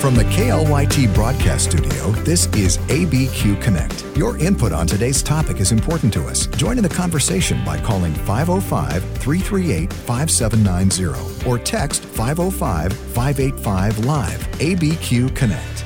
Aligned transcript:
From 0.00 0.14
the 0.14 0.24
KLYT 0.24 1.12
broadcast 1.14 1.70
studio, 1.70 2.10
this 2.22 2.46
is 2.54 2.78
ABQ 2.88 3.60
Connect. 3.60 4.16
Your 4.16 4.38
input 4.38 4.72
on 4.72 4.86
today's 4.86 5.22
topic 5.22 5.60
is 5.60 5.72
important 5.72 6.10
to 6.14 6.26
us. 6.26 6.46
Join 6.46 6.78
in 6.78 6.82
the 6.82 6.88
conversation 6.88 7.62
by 7.66 7.78
calling 7.78 8.14
505 8.14 9.04
338 9.18 9.92
5790 9.92 11.46
or 11.46 11.58
text 11.58 12.06
505 12.06 12.94
585 12.94 13.98
Live. 14.06 14.40
ABQ 14.52 15.36
Connect. 15.36 15.84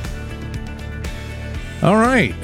All 1.82 1.96
right. 1.96 2.36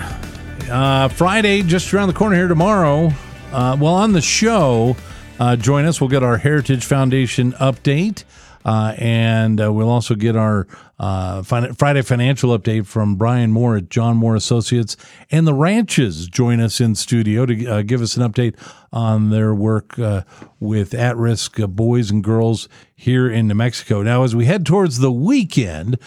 Uh, 0.69 1.07
Friday, 1.07 1.63
just 1.63 1.95
around 1.95 2.09
the 2.09 2.15
corner 2.15 2.35
here 2.35 2.49
tomorrow. 2.49 3.13
Uh, 3.53 3.77
well, 3.81 3.95
on 3.95 4.13
the 4.13 4.21
show, 4.21 4.97
uh, 5.39 5.55
join 5.55 5.85
us. 5.85 6.01
We'll 6.01 6.11
get 6.11 6.25
our 6.25 6.37
Heritage 6.37 6.85
Foundation 6.85 7.53
update. 7.53 8.25
Uh, 8.65 8.95
and 8.99 9.61
uh, 9.61 9.73
we'll 9.73 9.89
also 9.89 10.15
get 10.15 10.37
our 10.37 10.67
uh, 11.01 11.43
Friday 11.43 12.03
financial 12.03 12.57
update 12.57 12.87
from 12.87 13.17
Brian 13.17 13.51
Moore 13.51 13.79
at 13.79 13.89
John 13.89 14.19
Moore 14.19 14.37
Associates. 14.37 14.99
And 15.31 15.47
the 15.47 15.55
ranches 15.55 16.29
join 16.29 16.61
us 16.61 16.79
in 16.79 16.95
studio 16.95 17.47
to 17.47 17.67
uh, 17.67 17.83
give 17.83 18.03
us 18.03 18.19
an 18.19 18.31
update 18.31 18.55
on 18.93 19.31
their 19.31 19.55
work 19.55 19.99
uh, 19.99 20.25
with 20.61 20.93
at 20.93 21.17
risk 21.17 21.59
uh, 21.59 21.67
boys 21.67 22.11
and 22.11 22.23
girls 22.23 22.69
here 22.95 23.31
in 23.31 23.49
New 23.49 23.55
Mexico. 23.55 24.03
Now, 24.03 24.25
as 24.25 24.37
we 24.37 24.45
head 24.45 24.67
towards 24.67 24.99
the 24.99 25.11
weekend, 25.11 25.99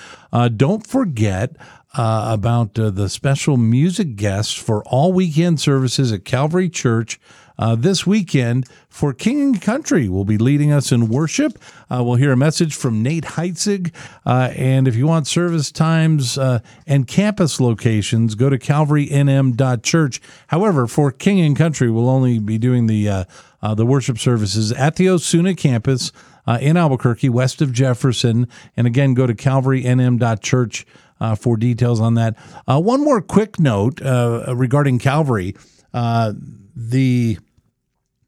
don't 0.55 0.85
forget. 0.85 1.55
About 1.93 2.73
the 2.73 3.07
special 3.07 3.57
music 3.57 4.15
guests 4.15 4.53
for 4.53 4.83
all 4.85 5.13
weekend 5.13 5.59
services 5.59 6.11
at 6.11 6.25
Calvary 6.25 6.69
Church 6.69 7.19
uh, 7.57 7.75
this 7.75 8.05
weekend 8.05 8.67
for 8.89 9.13
King 9.13 9.41
and 9.41 9.61
Country 9.61 10.09
will 10.09 10.25
be 10.25 10.37
leading 10.37 10.71
us 10.71 10.91
in 10.91 11.07
worship. 11.07 11.57
Uh, 11.89 12.03
we'll 12.03 12.15
hear 12.15 12.31
a 12.31 12.37
message 12.37 12.75
from 12.75 13.01
Nate 13.03 13.23
Heitzig. 13.23 13.93
Uh, 14.25 14.51
and 14.55 14.87
if 14.87 14.95
you 14.95 15.07
want 15.07 15.27
service 15.27 15.71
times 15.71 16.37
uh, 16.37 16.59
and 16.87 17.07
campus 17.07 17.59
locations, 17.59 18.35
go 18.35 18.49
to 18.49 18.57
calvarynm.church. 18.57 20.21
However, 20.47 20.87
for 20.87 21.11
King 21.11 21.41
and 21.41 21.55
Country, 21.55 21.89
we'll 21.89 22.09
only 22.09 22.39
be 22.39 22.57
doing 22.57 22.87
the 22.87 23.09
uh, 23.09 23.23
uh, 23.61 23.73
the 23.73 23.85
worship 23.85 24.17
services 24.17 24.73
at 24.73 24.97
the 24.97 25.07
Osuna 25.07 25.55
campus 25.55 26.11
in 26.59 26.75
Albuquerque, 26.75 27.29
west 27.29 27.61
of 27.61 27.71
Jefferson. 27.71 28.49
And 28.75 28.85
again, 28.85 29.13
go 29.13 29.25
to 29.25 29.33
calvarynm.church 29.33 30.85
uh, 31.23 31.35
for 31.35 31.57
details 31.57 31.99
on 31.99 32.13
that. 32.13 32.35
Uh, 32.67 32.79
one 32.79 33.03
more 33.03 33.21
quick 33.21 33.59
note 33.59 33.99
uh, 34.01 34.53
regarding 34.55 34.99
Calvary 34.99 35.55
the 36.75 37.37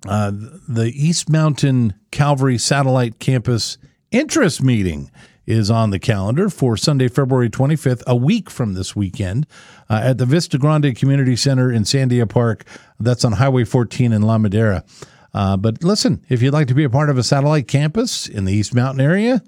uh, 0.08 0.32
the 0.68 0.92
East 0.96 1.30
Mountain 1.30 1.96
Calvary 2.12 2.58
Satellite 2.58 3.20
Campus 3.20 3.78
interest 4.12 4.62
meeting 4.62 5.10
is 5.48 5.72
on 5.72 5.90
the 5.90 6.00
calendar 6.00 6.50
for 6.50 6.78
Sunday, 6.78 7.08
February 7.08 7.50
25th, 7.50 8.04
a 8.06 8.16
week 8.16 8.50
from 8.50 8.74
this 8.74 8.96
weekend, 8.96 9.46
uh, 9.90 10.02
at 10.04 10.18
the 10.18 10.26
Vista 10.26 10.58
Grande 10.58 10.96
Community 10.96 11.36
Center 11.36 11.72
in 11.72 11.84
Sandia 11.84 12.28
Park. 12.28 12.66
That's 13.00 13.26
on 13.26 13.34
Highway 13.34 13.64
14 13.64 14.12
in 14.12 14.22
La 14.22 14.38
Madera. 14.38 14.84
Uh, 15.34 15.58
but 15.58 15.84
listen, 15.84 16.24
if 16.30 16.42
you'd 16.42 16.54
like 16.54 16.68
to 16.68 16.74
be 16.74 16.84
a 16.84 16.90
part 16.90 17.10
of 17.10 17.18
a 17.18 17.24
satellite 17.24 17.68
campus 17.68 18.28
in 18.28 18.46
the 18.46 18.54
East 18.54 18.74
Mountain 18.74 19.02
area, 19.02 19.44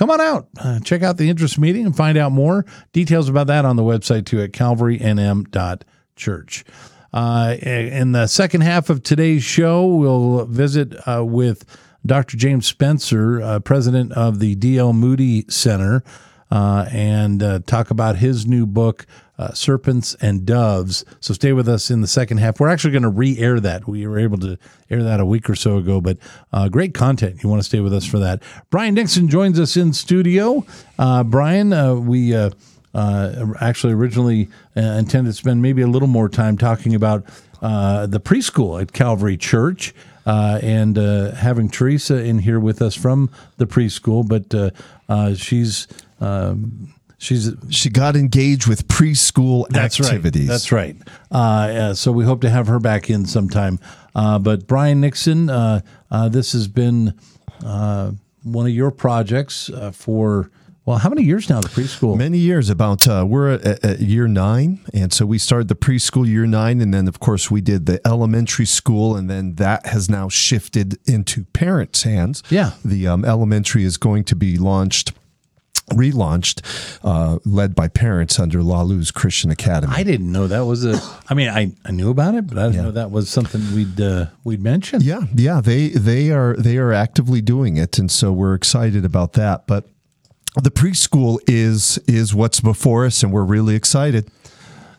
come 0.00 0.10
on 0.10 0.18
out. 0.18 0.48
Uh, 0.58 0.80
check 0.80 1.02
out 1.02 1.18
the 1.18 1.28
interest 1.28 1.58
meeting 1.58 1.84
and 1.84 1.94
find 1.94 2.16
out 2.16 2.32
more. 2.32 2.64
Details 2.94 3.28
about 3.28 3.48
that 3.48 3.66
on 3.66 3.76
the 3.76 3.82
website 3.82 4.24
too 4.24 4.40
at 4.40 4.52
calvarynm.church. 4.52 6.64
Uh, 7.12 7.56
in 7.60 8.12
the 8.12 8.26
second 8.26 8.62
half 8.62 8.88
of 8.88 9.02
today's 9.02 9.44
show, 9.44 9.84
we'll 9.84 10.46
visit 10.46 10.94
uh, 11.06 11.22
with 11.22 11.66
Dr. 12.06 12.38
James 12.38 12.66
Spencer, 12.66 13.42
uh, 13.42 13.60
president 13.60 14.12
of 14.12 14.38
the 14.38 14.54
D.L. 14.54 14.94
Moody 14.94 15.44
Center, 15.50 16.02
uh, 16.50 16.86
and 16.90 17.42
uh, 17.42 17.60
talk 17.66 17.90
about 17.90 18.16
his 18.16 18.46
new 18.46 18.66
book, 18.66 19.06
uh, 19.38 19.52
Serpents 19.52 20.14
and 20.20 20.44
Doves. 20.44 21.04
So 21.20 21.34
stay 21.34 21.52
with 21.52 21.68
us 21.68 21.90
in 21.90 22.00
the 22.00 22.06
second 22.06 22.38
half. 22.38 22.60
We're 22.60 22.68
actually 22.68 22.92
going 22.92 23.04
to 23.04 23.08
re 23.08 23.38
air 23.38 23.60
that. 23.60 23.88
We 23.88 24.06
were 24.06 24.18
able 24.18 24.38
to 24.38 24.58
air 24.90 25.02
that 25.02 25.20
a 25.20 25.26
week 25.26 25.48
or 25.48 25.54
so 25.54 25.78
ago, 25.78 26.00
but 26.00 26.18
great 26.70 26.94
content. 26.94 27.42
You 27.42 27.48
want 27.48 27.60
to 27.60 27.66
stay 27.66 27.80
with 27.80 27.94
us 27.94 28.04
for 28.04 28.18
that. 28.18 28.42
Brian 28.70 28.94
Nixon 28.94 29.28
joins 29.28 29.58
us 29.58 29.76
in 29.76 29.92
studio. 29.92 30.66
Brian, 30.98 32.06
we 32.06 32.34
uh, 32.94 33.54
actually 33.60 33.92
originally 33.92 34.48
uh, 34.76 34.80
intended 34.80 35.30
to 35.30 35.36
spend 35.36 35.62
maybe 35.62 35.82
a 35.82 35.86
little 35.86 36.08
more 36.08 36.28
time 36.28 36.58
talking 36.58 36.94
about 36.94 37.24
uh, 37.62 38.06
the 38.06 38.20
preschool 38.20 38.80
at 38.80 38.92
Calvary 38.92 39.36
Church. 39.36 39.94
Uh, 40.30 40.60
and 40.62 40.96
uh, 40.96 41.32
having 41.32 41.68
Teresa 41.68 42.22
in 42.22 42.38
here 42.38 42.60
with 42.60 42.80
us 42.80 42.94
from 42.94 43.28
the 43.56 43.66
preschool, 43.66 44.22
but 44.24 44.54
uh, 45.08 45.34
she's 45.34 45.88
um, 46.20 46.94
she's 47.18 47.50
she 47.68 47.90
got 47.90 48.14
engaged 48.14 48.68
with 48.68 48.86
preschool 48.86 49.66
that's 49.70 49.98
activities. 49.98 50.42
Right, 50.42 50.48
that's 50.48 50.70
right. 50.70 50.96
Uh, 51.32 51.94
so 51.94 52.12
we 52.12 52.24
hope 52.24 52.42
to 52.42 52.50
have 52.50 52.68
her 52.68 52.78
back 52.78 53.10
in 53.10 53.26
sometime. 53.26 53.80
Uh, 54.14 54.38
but 54.38 54.68
Brian 54.68 55.00
Nixon, 55.00 55.50
uh, 55.50 55.80
this 56.28 56.52
has 56.52 56.68
been 56.68 57.12
one 57.60 58.66
of 58.66 58.72
your 58.72 58.92
projects 58.92 59.68
for 59.92 60.48
well, 60.90 60.98
how 60.98 61.08
many 61.08 61.22
years 61.22 61.48
now 61.48 61.60
the 61.60 61.68
preschool? 61.68 62.18
Many 62.18 62.38
years. 62.38 62.68
About 62.68 63.06
uh, 63.06 63.24
we're 63.26 63.50
at, 63.50 63.84
at, 63.84 64.00
year 64.00 64.26
nine, 64.26 64.80
and 64.92 65.12
so 65.12 65.24
we 65.24 65.38
started 65.38 65.68
the 65.68 65.76
preschool 65.76 66.26
year 66.26 66.46
nine, 66.46 66.80
and 66.80 66.92
then 66.92 67.06
of 67.06 67.20
course 67.20 67.48
we 67.48 67.60
did 67.60 67.86
the 67.86 68.00
elementary 68.04 68.66
school, 68.66 69.14
and 69.14 69.30
then 69.30 69.54
that 69.54 69.86
has 69.86 70.10
now 70.10 70.28
shifted 70.28 70.98
into 71.08 71.44
parents' 71.52 72.02
hands. 72.02 72.42
Yeah, 72.50 72.72
the 72.84 73.06
um, 73.06 73.24
elementary 73.24 73.84
is 73.84 73.96
going 73.98 74.24
to 74.24 74.36
be 74.36 74.58
launched 74.58 75.12
relaunched, 75.90 76.62
uh, 77.04 77.38
led 77.44 77.74
by 77.74 77.86
parents 77.88 78.38
under 78.38 78.62
La 78.62 78.82
Luz 78.82 79.10
Christian 79.10 79.50
Academy. 79.50 79.92
I 79.96 80.02
didn't 80.02 80.30
know 80.30 80.48
that 80.48 80.64
was 80.64 80.84
a. 80.84 81.00
I 81.28 81.34
mean, 81.34 81.48
I, 81.48 81.72
I 81.84 81.92
knew 81.92 82.10
about 82.10 82.34
it, 82.34 82.48
but 82.48 82.58
I 82.58 82.62
didn't 82.62 82.76
yeah. 82.76 82.82
know 82.82 82.90
that 82.92 83.12
was 83.12 83.30
something 83.30 83.60
we'd 83.76 84.00
uh, 84.00 84.26
we'd 84.42 84.60
mention. 84.60 85.02
Yeah, 85.02 85.22
yeah, 85.36 85.60
they 85.60 85.88
they 85.90 86.32
are 86.32 86.56
they 86.56 86.78
are 86.78 86.92
actively 86.92 87.40
doing 87.40 87.76
it, 87.76 87.96
and 87.98 88.10
so 88.10 88.32
we're 88.32 88.54
excited 88.54 89.04
about 89.04 89.34
that. 89.34 89.68
But 89.68 89.88
the 90.56 90.70
preschool 90.70 91.38
is 91.46 91.98
is 92.06 92.34
what's 92.34 92.60
before 92.60 93.06
us, 93.06 93.22
and 93.22 93.32
we're 93.32 93.44
really 93.44 93.74
excited. 93.74 94.30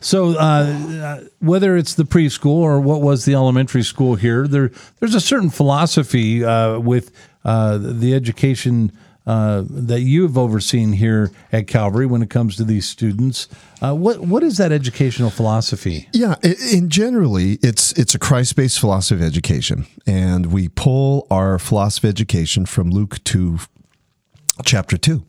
So, 0.00 0.36
uh, 0.36 1.20
whether 1.38 1.76
it's 1.76 1.94
the 1.94 2.02
preschool 2.02 2.56
or 2.56 2.80
what 2.80 3.02
was 3.02 3.24
the 3.24 3.34
elementary 3.34 3.84
school 3.84 4.16
here, 4.16 4.48
there 4.48 4.70
there's 4.98 5.14
a 5.14 5.20
certain 5.20 5.50
philosophy 5.50 6.44
uh, 6.44 6.78
with 6.78 7.12
uh, 7.44 7.78
the 7.78 8.14
education 8.14 8.90
uh, 9.24 9.62
that 9.70 10.00
you've 10.00 10.36
overseen 10.36 10.94
here 10.94 11.30
at 11.52 11.68
Calvary 11.68 12.06
when 12.06 12.22
it 12.22 12.30
comes 12.30 12.56
to 12.56 12.64
these 12.64 12.88
students. 12.88 13.46
Uh, 13.80 13.94
what 13.94 14.20
what 14.20 14.42
is 14.42 14.56
that 14.56 14.72
educational 14.72 15.30
philosophy? 15.30 16.08
Yeah, 16.12 16.34
in 16.42 16.88
generally, 16.88 17.58
it's 17.62 17.92
it's 17.92 18.14
a 18.16 18.18
Christ 18.18 18.56
based 18.56 18.80
philosophy 18.80 19.20
of 19.20 19.26
education, 19.26 19.86
and 20.06 20.46
we 20.46 20.68
pull 20.68 21.28
our 21.30 21.60
philosophy 21.60 22.08
of 22.08 22.14
education 22.14 22.66
from 22.66 22.90
Luke 22.90 23.22
two 23.22 23.58
chapter 24.64 24.96
2. 24.96 25.24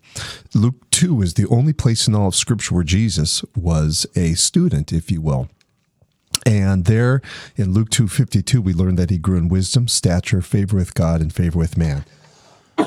Luke 0.54 0.90
2 0.92 1.22
is 1.22 1.34
the 1.34 1.48
only 1.48 1.74
place 1.74 2.08
in 2.08 2.16
all 2.16 2.28
of 2.28 2.36
Scripture 2.36 2.76
where 2.76 2.84
Jesus 2.84 3.44
was 3.56 4.06
a 4.16 4.34
student, 4.34 4.92
if 4.94 5.12
you 5.12 5.22
will. 5.22 5.50
And 6.46 6.86
there 6.86 7.22
in 7.56 7.74
Luke 7.74 7.90
2:52 7.90 8.60
we 8.62 8.74
learn 8.74 8.96
that 8.96 9.10
he 9.10 9.18
grew 9.18 9.38
in 9.38 9.48
wisdom, 9.48 9.88
stature, 9.88 10.42
favor 10.42 10.76
with 10.76 10.94
God 10.94 11.22
and 11.22 11.32
favor 11.34 11.58
with 11.58 11.78
man. 11.78 12.04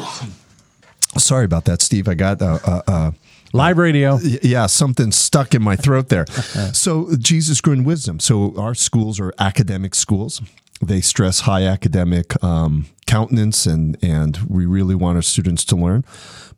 Sorry 1.16 1.44
about 1.44 1.64
that, 1.64 1.80
Steve. 1.80 2.08
I 2.08 2.14
got 2.14 2.42
uh, 2.42 2.58
uh, 2.64 2.82
uh, 2.86 3.10
live 3.52 3.78
radio. 3.78 4.18
Yeah, 4.18 4.66
something 4.66 5.12
stuck 5.12 5.54
in 5.54 5.62
my 5.62 5.76
throat 5.76 6.10
there. 6.10 6.26
so 6.72 7.16
Jesus 7.18 7.60
grew 7.62 7.72
in 7.72 7.84
wisdom. 7.84 8.20
So 8.20 8.54
our 8.58 8.74
schools 8.74 9.18
are 9.18 9.32
academic 9.38 9.94
schools. 9.94 10.42
They 10.80 11.00
stress 11.00 11.40
high 11.40 11.64
academic 11.64 12.42
um, 12.44 12.86
countenance, 13.06 13.66
and 13.66 13.96
and 14.02 14.38
we 14.48 14.66
really 14.66 14.94
want 14.94 15.16
our 15.16 15.22
students 15.22 15.64
to 15.66 15.76
learn. 15.76 16.04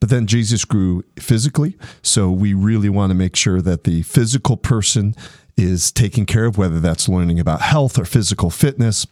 But 0.00 0.10
then 0.10 0.26
Jesus 0.26 0.64
grew 0.64 1.04
physically, 1.18 1.76
so 2.02 2.30
we 2.30 2.54
really 2.54 2.88
want 2.88 3.10
to 3.10 3.14
make 3.14 3.37
sure 3.37 3.60
that 3.60 3.84
the 3.84 4.02
physical 4.02 4.56
person 4.56 5.14
is 5.56 5.90
taken 5.93 6.26
care 6.26 6.44
of, 6.44 6.58
whether 6.58 6.81
that's 6.81 7.08
learning 7.08 7.40
about 7.40 7.62
health 7.62 7.98
or 7.98 8.04
physical 8.04 8.50
fitness. 8.50 9.06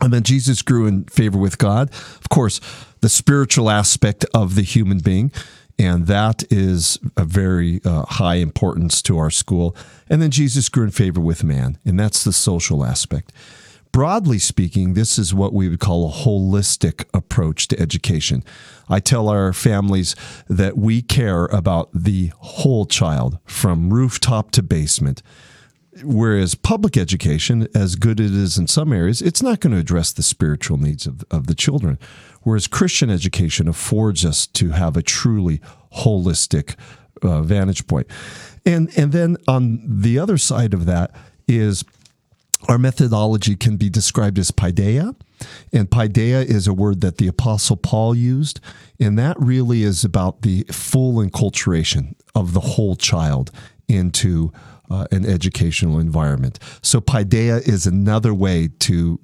And 0.00 0.12
then 0.12 0.22
Jesus 0.22 0.62
grew 0.62 0.86
in 0.86 1.04
favor 1.04 1.38
with 1.38 1.58
God. 1.58 1.90
Of 1.90 2.28
course, 2.28 2.60
the 3.00 3.08
spiritual 3.08 3.70
aspect 3.70 4.24
of 4.34 4.54
the 4.54 4.62
human 4.62 4.98
being 4.98 5.30
and 5.78 6.06
that 6.06 6.44
is 6.52 6.98
a 7.16 7.24
very 7.24 7.80
uh, 7.84 8.04
high 8.06 8.36
importance 8.36 9.02
to 9.02 9.18
our 9.18 9.30
school. 9.30 9.74
And 10.08 10.20
then 10.20 10.30
Jesus 10.30 10.68
grew 10.68 10.84
in 10.84 10.90
favor 10.90 11.20
with 11.20 11.42
man, 11.42 11.78
and 11.84 11.98
that's 11.98 12.24
the 12.24 12.32
social 12.32 12.84
aspect 12.84 13.32
broadly 13.92 14.38
speaking, 14.38 14.94
this 14.94 15.18
is 15.18 15.34
what 15.34 15.52
we 15.52 15.68
would 15.68 15.80
call 15.80 16.08
a 16.08 16.12
holistic 16.12 17.04
approach 17.14 17.68
to 17.68 17.78
education. 17.78 18.42
I 18.88 19.00
tell 19.00 19.28
our 19.28 19.52
families 19.52 20.16
that 20.48 20.76
we 20.76 21.02
care 21.02 21.44
about 21.46 21.90
the 21.94 22.32
whole 22.38 22.86
child 22.86 23.38
from 23.44 23.92
rooftop 23.92 24.50
to 24.52 24.62
basement. 24.62 25.22
Whereas 26.02 26.54
public 26.54 26.96
education, 26.96 27.68
as 27.74 27.96
good 27.96 28.18
as 28.18 28.30
it 28.30 28.36
is 28.36 28.56
in 28.56 28.66
some 28.66 28.94
areas, 28.94 29.20
it's 29.20 29.42
not 29.42 29.60
going 29.60 29.74
to 29.74 29.78
address 29.78 30.10
the 30.10 30.22
spiritual 30.22 30.78
needs 30.78 31.06
of, 31.06 31.22
of 31.30 31.46
the 31.46 31.54
children. 31.54 31.98
Whereas 32.42 32.66
Christian 32.66 33.10
education 33.10 33.68
affords 33.68 34.24
us 34.24 34.46
to 34.48 34.70
have 34.70 34.96
a 34.96 35.02
truly 35.02 35.60
holistic 35.98 36.76
uh, 37.22 37.42
vantage 37.42 37.86
point. 37.86 38.06
And 38.64 38.90
and 38.96 39.12
then 39.12 39.36
on 39.46 39.82
the 39.86 40.18
other 40.18 40.38
side 40.38 40.72
of 40.72 40.86
that 40.86 41.14
is 41.46 41.84
our 42.68 42.78
methodology 42.78 43.56
can 43.56 43.76
be 43.76 43.90
described 43.90 44.38
as 44.38 44.50
paideia. 44.50 45.14
And 45.72 45.90
paideia 45.90 46.44
is 46.44 46.66
a 46.66 46.72
word 46.72 47.00
that 47.00 47.18
the 47.18 47.26
Apostle 47.28 47.76
Paul 47.76 48.14
used. 48.14 48.60
And 49.00 49.18
that 49.18 49.38
really 49.40 49.82
is 49.82 50.04
about 50.04 50.42
the 50.42 50.64
full 50.70 51.14
enculturation 51.14 52.14
of 52.34 52.52
the 52.52 52.60
whole 52.60 52.96
child 52.96 53.50
into 53.88 54.52
uh, 54.90 55.06
an 55.10 55.26
educational 55.26 55.98
environment. 55.98 56.58
So 56.82 57.00
paideia 57.00 57.66
is 57.66 57.86
another 57.86 58.32
way 58.34 58.68
to 58.80 59.18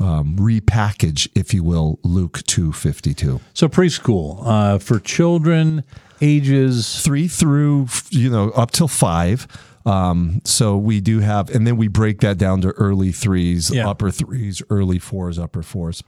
um, 0.00 0.36
repackage, 0.36 1.28
if 1.34 1.54
you 1.54 1.62
will, 1.62 1.98
Luke 2.02 2.42
252. 2.46 3.40
So 3.54 3.68
preschool 3.68 4.42
uh, 4.44 4.78
for 4.78 4.98
children 4.98 5.84
ages 6.20 7.02
three 7.02 7.28
through, 7.28 7.88
you 8.10 8.30
know, 8.30 8.50
up 8.50 8.70
till 8.70 8.88
five. 8.88 9.46
Um, 9.86 10.40
so 10.44 10.76
we 10.78 11.00
do 11.00 11.20
have, 11.20 11.48
and 11.50 11.66
then 11.66 11.76
we 11.76 11.88
break 11.88 12.20
that 12.20 12.38
down 12.38 12.60
to 12.62 12.68
early 12.70 13.12
threes, 13.12 13.70
Yeah. 13.70 13.86
upper 13.88 14.10
threes, 14.10 14.62
early 14.70 14.98
fours, 14.98 15.38
upper 15.38 15.62
fours. 15.62 16.02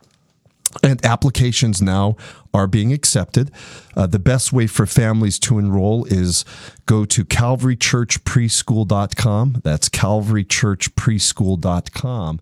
And 0.82 1.02
applications 1.04 1.80
now 1.80 2.16
are 2.52 2.66
being 2.66 2.92
accepted. 2.92 3.52
Uh, 3.96 4.06
the 4.06 4.18
best 4.18 4.52
way 4.52 4.66
for 4.66 4.84
families 4.84 5.38
to 5.40 5.58
enroll 5.58 6.04
is 6.06 6.44
go 6.86 7.04
to 7.04 7.24
calvarychurchpreschool.com. 7.24 9.60
That's 9.62 9.88
calvarychurchpreschool.com 9.88 12.40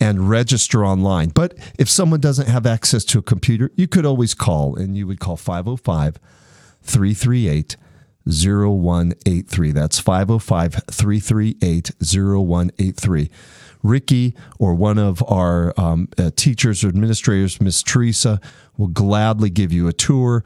and 0.00 0.28
register 0.28 0.84
online. 0.84 1.28
But 1.30 1.54
if 1.78 1.88
someone 1.88 2.18
doesn't 2.20 2.48
have 2.48 2.66
access 2.66 3.04
to 3.06 3.20
a 3.20 3.22
computer, 3.22 3.70
you 3.76 3.86
could 3.86 4.04
always 4.04 4.34
call 4.34 4.74
and 4.76 4.96
you 4.96 5.06
would 5.06 5.20
call 5.20 5.36
505 5.36 6.18
338 6.82 7.76
0183. 8.26 9.72
That's 9.72 9.98
505 9.98 10.84
338 10.90 11.90
0183. 12.00 13.30
Ricky 13.82 14.34
or 14.58 14.74
one 14.74 14.98
of 14.98 15.22
our 15.28 15.72
um, 15.78 16.08
uh, 16.18 16.30
teachers 16.36 16.84
or 16.84 16.88
administrators, 16.88 17.60
Miss 17.60 17.82
Teresa, 17.82 18.40
will 18.76 18.88
gladly 18.88 19.50
give 19.50 19.72
you 19.72 19.88
a 19.88 19.92
tour, 19.92 20.44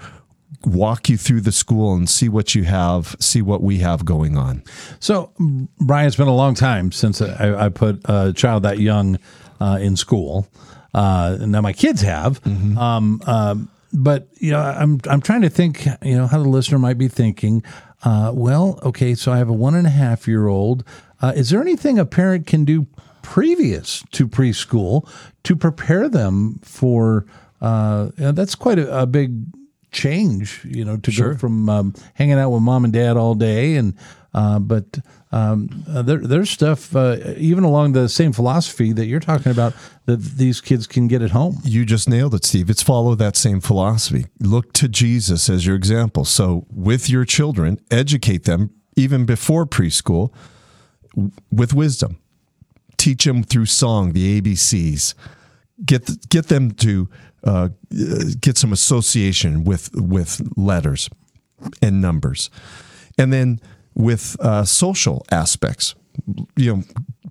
walk 0.64 1.08
you 1.08 1.16
through 1.16 1.42
the 1.42 1.52
school, 1.52 1.94
and 1.94 2.08
see 2.08 2.28
what 2.28 2.54
you 2.54 2.64
have, 2.64 3.14
see 3.20 3.42
what 3.42 3.62
we 3.62 3.78
have 3.78 4.04
going 4.04 4.36
on. 4.36 4.62
So, 5.00 5.32
Brian, 5.78 6.06
it's 6.06 6.16
been 6.16 6.28
a 6.28 6.34
long 6.34 6.54
time 6.54 6.92
since 6.92 7.20
I, 7.20 7.66
I 7.66 7.68
put 7.68 8.00
a 8.06 8.32
child 8.32 8.62
that 8.62 8.78
young 8.78 9.18
uh, 9.60 9.78
in 9.80 9.96
school. 9.96 10.48
Uh, 10.94 11.36
now 11.40 11.60
my 11.60 11.74
kids 11.74 12.00
have, 12.00 12.40
um, 12.46 13.20
um, 13.26 13.68
but 13.96 14.28
you 14.34 14.50
know, 14.50 14.60
I'm 14.60 15.00
I'm 15.08 15.20
trying 15.20 15.42
to 15.42 15.48
think, 15.48 15.86
you 16.02 16.16
know, 16.16 16.26
how 16.26 16.42
the 16.42 16.48
listener 16.48 16.78
might 16.78 16.98
be 16.98 17.08
thinking. 17.08 17.62
Uh, 18.04 18.30
well, 18.34 18.78
okay, 18.82 19.14
so 19.14 19.32
I 19.32 19.38
have 19.38 19.48
a 19.48 19.54
one 19.54 19.74
and 19.74 19.86
a 19.86 19.90
half 19.90 20.28
year 20.28 20.46
old. 20.46 20.84
Uh, 21.20 21.32
is 21.34 21.50
there 21.50 21.62
anything 21.62 21.98
a 21.98 22.04
parent 22.04 22.46
can 22.46 22.64
do 22.64 22.86
previous 23.22 24.04
to 24.12 24.28
preschool 24.28 25.08
to 25.44 25.56
prepare 25.56 26.08
them 26.08 26.60
for? 26.62 27.26
Uh, 27.60 28.10
you 28.18 28.24
know, 28.24 28.32
that's 28.32 28.54
quite 28.54 28.78
a, 28.78 29.02
a 29.02 29.06
big 29.06 29.46
change, 29.92 30.60
you 30.64 30.84
know, 30.84 30.98
to 30.98 31.10
go 31.10 31.34
from 31.34 31.70
um, 31.70 31.94
hanging 32.14 32.38
out 32.38 32.50
with 32.50 32.60
mom 32.60 32.84
and 32.84 32.92
dad 32.92 33.16
all 33.16 33.34
day 33.34 33.76
and 33.76 33.94
uh, 34.34 34.58
but 34.58 34.98
um, 35.36 35.84
uh, 35.88 36.00
there, 36.00 36.18
there's 36.18 36.48
stuff 36.48 36.96
uh, 36.96 37.16
even 37.36 37.62
along 37.62 37.92
the 37.92 38.08
same 38.08 38.32
philosophy 38.32 38.92
that 38.92 39.04
you're 39.04 39.20
talking 39.20 39.52
about 39.52 39.74
that 40.06 40.16
these 40.16 40.62
kids 40.62 40.86
can 40.86 41.08
get 41.08 41.20
at 41.20 41.30
home. 41.30 41.58
You 41.62 41.84
just 41.84 42.08
nailed 42.08 42.34
it, 42.34 42.44
Steve. 42.44 42.70
It's 42.70 42.82
follow 42.82 43.14
that 43.16 43.36
same 43.36 43.60
philosophy. 43.60 44.26
Look 44.40 44.72
to 44.74 44.88
Jesus 44.88 45.50
as 45.50 45.66
your 45.66 45.76
example. 45.76 46.24
So, 46.24 46.66
with 46.70 47.10
your 47.10 47.26
children, 47.26 47.78
educate 47.90 48.44
them 48.44 48.70
even 48.96 49.26
before 49.26 49.66
preschool 49.66 50.32
with 51.52 51.74
wisdom. 51.74 52.18
Teach 52.96 53.24
them 53.24 53.42
through 53.42 53.66
song, 53.66 54.14
the 54.14 54.40
ABCs. 54.40 55.14
Get 55.84 56.28
get 56.30 56.46
them 56.46 56.70
to 56.70 57.10
uh, 57.44 57.68
get 58.40 58.56
some 58.56 58.72
association 58.72 59.64
with 59.64 59.90
with 59.94 60.40
letters 60.56 61.10
and 61.82 62.00
numbers, 62.00 62.48
and 63.18 63.30
then 63.32 63.60
with 63.96 64.36
uh, 64.40 64.64
social 64.64 65.26
aspects. 65.32 65.96
You 66.56 66.76
know, 66.76 66.82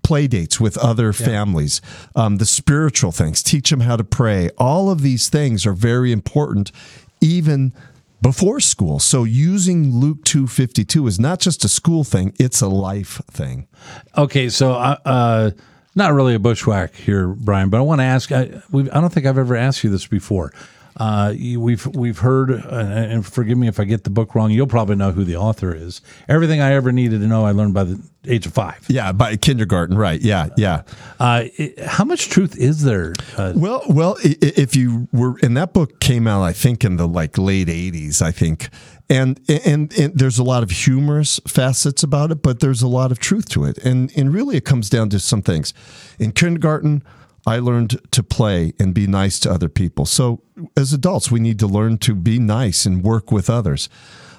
play 0.03 0.27
dates 0.27 0.59
with 0.59 0.77
other 0.77 1.11
families, 1.11 1.81
um, 2.15 2.37
the 2.37 2.45
spiritual 2.45 3.11
things. 3.11 3.41
Teach 3.41 3.71
them 3.71 3.79
how 3.79 3.95
to 3.95 4.03
pray. 4.03 4.49
All 4.57 4.91
of 4.91 5.01
these 5.01 5.27
things 5.29 5.65
are 5.65 5.73
very 5.73 6.11
important, 6.11 6.71
even 7.19 7.73
before 8.21 8.59
school. 8.59 8.99
So 8.99 9.23
using 9.23 9.95
Luke 9.95 10.23
two 10.23 10.45
fifty 10.45 10.85
two 10.85 11.07
is 11.07 11.19
not 11.19 11.39
just 11.39 11.63
a 11.65 11.67
school 11.67 12.03
thing; 12.03 12.33
it's 12.39 12.61
a 12.61 12.67
life 12.67 13.21
thing. 13.31 13.67
Okay, 14.15 14.49
so 14.49 14.73
uh, 14.73 14.97
uh, 15.05 15.51
not 15.95 16.13
really 16.13 16.35
a 16.35 16.39
bushwhack 16.39 16.95
here, 16.95 17.27
Brian, 17.27 17.69
but 17.69 17.77
I 17.77 17.81
want 17.81 18.01
to 18.01 18.05
ask. 18.05 18.31
I, 18.31 18.61
we've, 18.69 18.89
I 18.93 19.01
don't 19.01 19.11
think 19.11 19.25
I've 19.25 19.39
ever 19.39 19.55
asked 19.55 19.83
you 19.83 19.89
this 19.89 20.05
before. 20.05 20.53
Uh, 20.97 21.33
you, 21.35 21.59
we've 21.59 21.85
we've 21.87 22.19
heard, 22.19 22.51
uh, 22.51 22.57
and 22.69 23.25
forgive 23.25 23.57
me 23.57 23.67
if 23.67 23.79
I 23.79 23.83
get 23.83 24.05
the 24.05 24.09
book 24.09 24.33
wrong. 24.33 24.51
You'll 24.51 24.65
probably 24.67 24.95
know 24.95 25.11
who 25.11 25.25
the 25.25 25.35
author 25.35 25.75
is. 25.75 25.99
Everything 26.29 26.61
I 26.61 26.73
ever 26.73 26.91
needed 26.93 27.19
to 27.19 27.27
know, 27.27 27.45
I 27.45 27.51
learned 27.51 27.73
by 27.73 27.83
the 27.83 28.01
age 28.25 28.45
of 28.45 28.53
five. 28.53 28.79
Yeah, 28.87 29.11
by 29.11 29.35
kindergarten, 29.35 29.97
right? 29.97 30.21
Yeah, 30.21 30.47
yeah. 30.55 30.83
Uh, 31.19 31.43
it- 31.57 31.79
how 31.83 32.05
much 32.05 32.29
truth 32.29 32.55
is 32.57 32.83
there? 32.83 33.13
Uh, 33.37 33.51
Well, 33.55 33.83
well, 33.89 34.15
if 34.23 34.75
you 34.75 35.09
were, 35.11 35.35
and 35.43 35.57
that 35.57 35.73
book 35.73 35.99
came 35.99 36.27
out, 36.27 36.43
I 36.43 36.53
think, 36.53 36.85
in 36.85 36.95
the 36.95 37.07
like 37.09 37.37
late 37.37 37.67
'80s, 37.67 38.21
I 38.21 38.31
think, 38.31 38.69
and 39.09 39.37
and, 39.49 39.91
and 39.99 40.17
there's 40.17 40.39
a 40.39 40.43
lot 40.43 40.63
of 40.63 40.71
humorous 40.71 41.41
facets 41.45 42.03
about 42.03 42.31
it, 42.31 42.41
but 42.41 42.61
there's 42.61 42.81
a 42.81 42.87
lot 42.87 43.11
of 43.11 43.19
truth 43.19 43.49
to 43.49 43.65
it, 43.65 43.77
and 43.79 44.11
and 44.15 44.33
really, 44.33 44.55
it 44.55 44.63
comes 44.63 44.89
down 44.89 45.09
to 45.09 45.19
some 45.19 45.41
things. 45.41 45.73
In 46.19 46.31
kindergarten, 46.31 47.03
I 47.45 47.59
learned 47.59 47.99
to 48.11 48.23
play 48.23 48.73
and 48.79 48.93
be 48.93 49.07
nice 49.07 49.39
to 49.41 49.51
other 49.51 49.69
people. 49.69 50.05
So, 50.05 50.41
as 50.75 50.93
adults, 50.93 51.29
we 51.29 51.39
need 51.39 51.59
to 51.59 51.67
learn 51.67 51.97
to 51.99 52.15
be 52.15 52.39
nice 52.39 52.85
and 52.85 53.03
work 53.03 53.31
with 53.31 53.49
others. 53.49 53.89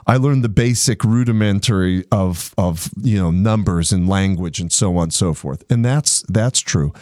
I 0.08 0.16
learned 0.18 0.44
the 0.44 0.48
basic 0.48 1.02
rudimentary 1.02 2.04
of 2.12 2.54
of 2.56 2.90
you 3.00 3.18
know 3.18 3.30
numbers 3.30 3.92
and 3.92 4.08
language 4.08 4.60
and 4.60 4.72
so 4.72 4.96
on 4.96 5.04
and 5.04 5.14
so 5.14 5.34
forth, 5.34 5.64
and 5.68 5.84
that's 5.84 6.22
that's 6.28 6.60
true. 6.60 6.92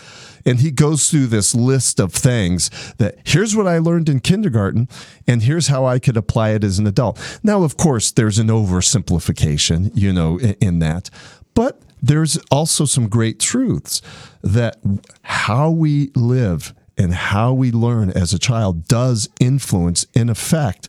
And 0.47 0.61
he 0.61 0.71
goes 0.71 1.11
through 1.11 1.27
this 1.27 1.55
list 1.55 2.01
of 2.01 2.13
things 2.13 2.71
that 2.99 3.17
here's 3.25 3.55
what 3.55 3.67
I 3.67 3.79
learned 3.79 4.09
in 4.09 4.21
kindergarten, 4.21 4.89
and 5.27 5.43
here's 5.43 5.69
how 5.69 5.85
I 5.85 5.99
could 5.99 6.17
apply 6.17 6.51
it 6.51 6.65
as 6.65 6.79
an 6.79 6.87
adult. 6.87 7.19
Now, 7.43 7.63
of 7.63 7.77
course, 7.77 8.11
there's 8.11 8.39
an 8.39 8.49
oversimplification, 8.49 9.91
you 9.95 10.13
know, 10.13 10.39
in, 10.39 10.55
in 10.61 10.79
that, 10.81 11.11
but 11.55 11.81
there's 12.07 12.37
also 12.51 12.85
some 12.85 13.09
great 13.09 13.41
truths 13.41 14.03
that 14.43 14.77
how 15.23 15.71
we 15.71 16.11
live 16.15 16.75
and 16.99 17.15
how 17.15 17.53
we 17.53 17.73
learn 17.73 18.11
as 18.11 18.33
a 18.33 18.39
child 18.39 18.87
does 18.87 19.29
influence, 19.41 20.07
in 20.15 20.29
effect, 20.29 20.89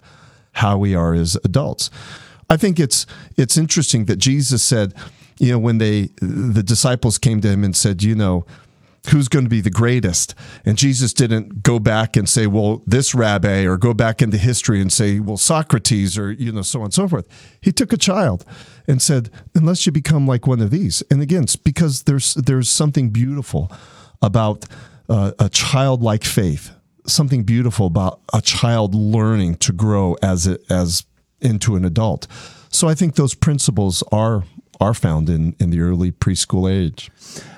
how 0.53 0.77
we 0.77 0.93
are 0.93 1.13
as 1.13 1.37
adults. 1.43 1.89
I 2.49 2.57
think 2.57 2.79
it's 2.79 3.05
it's 3.37 3.57
interesting 3.57 4.05
that 4.05 4.17
Jesus 4.17 4.61
said, 4.61 4.93
you 5.39 5.51
know, 5.51 5.59
when 5.59 5.77
they 5.77 6.09
the 6.21 6.63
disciples 6.63 7.17
came 7.17 7.39
to 7.41 7.47
him 7.47 7.63
and 7.63 7.75
said, 7.75 8.03
you 8.03 8.13
know, 8.13 8.45
who's 9.09 9.27
going 9.27 9.45
to 9.45 9.49
be 9.49 9.61
the 9.61 9.69
greatest? 9.69 10.35
And 10.65 10.77
Jesus 10.77 11.13
didn't 11.13 11.63
go 11.63 11.79
back 11.79 12.15
and 12.15 12.27
say, 12.27 12.47
well, 12.47 12.83
this 12.85 13.15
rabbi, 13.15 13.63
or 13.63 13.77
go 13.77 13.93
back 13.93 14.21
into 14.21 14.37
history 14.37 14.81
and 14.81 14.91
say, 14.91 15.19
well, 15.19 15.37
Socrates, 15.37 16.17
or 16.17 16.31
you 16.31 16.51
know, 16.51 16.61
so 16.61 16.79
on 16.79 16.85
and 16.85 16.93
so 16.93 17.07
forth. 17.07 17.27
He 17.61 17.71
took 17.71 17.93
a 17.93 17.97
child 17.97 18.45
and 18.87 19.01
said, 19.01 19.29
unless 19.53 19.85
you 19.85 19.91
become 19.91 20.27
like 20.27 20.47
one 20.47 20.61
of 20.61 20.71
these. 20.71 21.03
And 21.09 21.21
again, 21.21 21.45
because 21.63 22.03
there's 22.03 22.33
there's 22.35 22.69
something 22.69 23.09
beautiful 23.09 23.71
about 24.21 24.65
uh, 25.09 25.33
a 25.39 25.49
childlike 25.49 26.23
faith 26.23 26.71
something 27.07 27.43
beautiful 27.43 27.87
about 27.87 28.19
a 28.33 28.41
child 28.41 28.95
learning 28.95 29.55
to 29.55 29.71
grow 29.71 30.15
as 30.21 30.47
it 30.47 30.63
as 30.69 31.05
into 31.41 31.75
an 31.75 31.85
adult. 31.85 32.27
So 32.69 32.87
I 32.87 32.95
think 32.95 33.15
those 33.15 33.35
principles 33.35 34.03
are 34.11 34.43
are 34.79 34.93
found 34.93 35.29
in 35.29 35.55
in 35.59 35.69
the 35.69 35.79
early 35.79 36.11
preschool 36.11 36.71
age. 36.71 37.11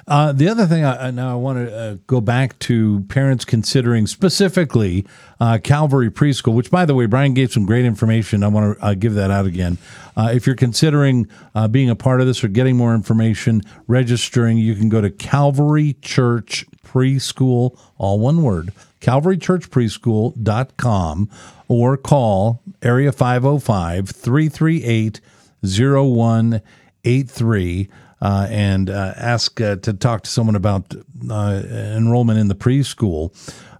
Uh, 0.07 0.31
the 0.31 0.47
other 0.47 0.65
thing, 0.65 0.85
I, 0.85 1.11
now 1.11 1.31
I 1.31 1.35
want 1.35 1.67
to 1.67 1.77
uh, 1.77 1.97
go 2.07 2.21
back 2.21 2.57
to 2.59 3.01
parents 3.09 3.43
considering 3.43 4.07
specifically 4.07 5.05
uh, 5.41 5.57
Calvary 5.61 6.09
Preschool, 6.09 6.53
which, 6.53 6.71
by 6.71 6.85
the 6.85 6.95
way, 6.95 7.07
Brian 7.07 7.33
gave 7.33 7.51
some 7.51 7.65
great 7.65 7.83
information. 7.83 8.41
I 8.41 8.47
want 8.47 8.77
to 8.77 8.85
uh, 8.85 8.93
give 8.93 9.15
that 9.15 9.31
out 9.31 9.45
again. 9.45 9.77
Uh, 10.15 10.31
if 10.33 10.47
you're 10.47 10.55
considering 10.55 11.27
being 11.71 11.89
a 11.89 11.95
part 11.95 12.21
of 12.21 12.27
this 12.27 12.41
or 12.41 12.47
getting 12.47 12.77
more 12.77 12.95
information, 12.95 13.61
registering, 13.87 14.57
you 14.57 14.75
can 14.75 14.87
go 14.87 15.01
to 15.01 15.09
Calvary 15.09 15.97
Church 16.01 16.65
Preschool, 16.85 17.77
all 17.97 18.17
one 18.19 18.43
word, 18.43 18.71
calvarychurchpreschool.com, 19.01 21.29
or 21.67 21.97
call 21.97 22.61
area 22.81 23.11
505 23.11 24.09
338 24.09 25.19
0183 25.61 27.89
uh, 28.21 28.47
and 28.49 28.89
uh, 28.89 29.13
ask 29.15 29.59
uh, 29.61 29.75
to 29.77 29.93
talk 29.93 30.23
to 30.23 30.29
someone 30.29 30.55
about 30.55 30.95
uh, 31.29 31.61
enrollment 31.95 32.39
in 32.39 32.47
the 32.47 32.55
preschool. 32.55 33.33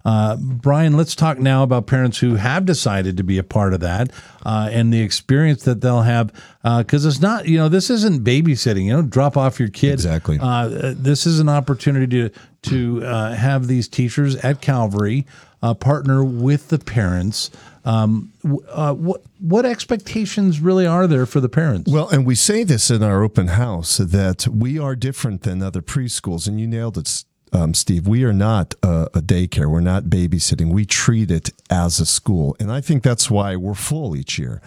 Uh, 0.04 0.36
Brian, 0.36 0.96
let's 0.96 1.14
talk 1.14 1.38
now 1.38 1.62
about 1.62 1.86
parents 1.86 2.18
who 2.18 2.36
have 2.36 2.64
decided 2.64 3.16
to 3.16 3.22
be 3.22 3.36
a 3.36 3.42
part 3.42 3.74
of 3.74 3.80
that 3.80 4.10
uh, 4.46 4.70
and 4.72 4.92
the 4.92 5.02
experience 5.02 5.64
that 5.64 5.82
they'll 5.82 6.02
have. 6.02 6.32
Because 6.62 7.04
it's 7.04 7.20
not, 7.20 7.46
you 7.46 7.58
know, 7.58 7.68
this 7.68 7.90
isn't 7.90 8.24
babysitting. 8.24 8.84
You 8.84 8.92
know, 8.94 9.02
drop 9.02 9.36
off 9.36 9.58
your 9.58 9.68
kid. 9.68 9.94
Exactly. 9.94 10.38
Uh, 10.40 10.94
this 10.96 11.26
is 11.26 11.40
an 11.40 11.48
opportunity 11.48 12.06
to 12.06 12.30
to 12.60 13.04
uh, 13.04 13.34
have 13.34 13.66
these 13.66 13.86
teachers 13.86 14.36
at 14.36 14.60
Calvary 14.60 15.26
uh, 15.62 15.74
partner 15.74 16.24
with 16.24 16.68
the 16.68 16.78
parents. 16.78 17.50
Um, 17.84 18.32
uh, 18.70 18.94
what 18.94 19.22
what 19.38 19.64
expectations 19.64 20.60
really 20.60 20.86
are 20.86 21.06
there 21.06 21.26
for 21.26 21.40
the 21.40 21.48
parents? 21.48 21.90
Well, 21.90 22.08
and 22.08 22.26
we 22.26 22.34
say 22.34 22.64
this 22.64 22.90
in 22.90 23.02
our 23.02 23.22
open 23.22 23.48
house 23.48 23.98
that 23.98 24.48
we 24.48 24.78
are 24.78 24.96
different 24.96 25.42
than 25.42 25.62
other 25.62 25.82
preschools, 25.82 26.46
and 26.48 26.60
you 26.60 26.66
nailed 26.66 26.98
it, 26.98 27.24
um, 27.52 27.74
Steve. 27.74 28.06
We 28.06 28.24
are 28.24 28.32
not 28.32 28.74
a, 28.82 29.08
a, 29.14 29.20
daycare. 29.20 29.70
We're 29.70 29.80
not 29.80 30.04
babysitting. 30.04 30.72
We 30.72 30.84
treat 30.84 31.30
it 31.30 31.50
as 31.70 32.00
a 32.00 32.06
school, 32.06 32.56
and 32.58 32.70
I 32.72 32.80
think 32.80 33.02
that's 33.02 33.30
why 33.30 33.56
we're 33.56 33.74
full 33.74 34.16
each 34.16 34.38
year, 34.38 34.60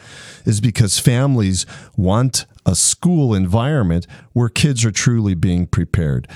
is 0.45 0.61
because 0.61 0.99
families 0.99 1.65
want 1.97 2.45
a 2.65 2.75
school 2.75 3.33
environment 3.33 4.07
where 4.33 4.49
kids 4.49 4.85
are 4.85 4.91
truly 4.91 5.33
being 5.33 5.67
prepared. 5.67 6.27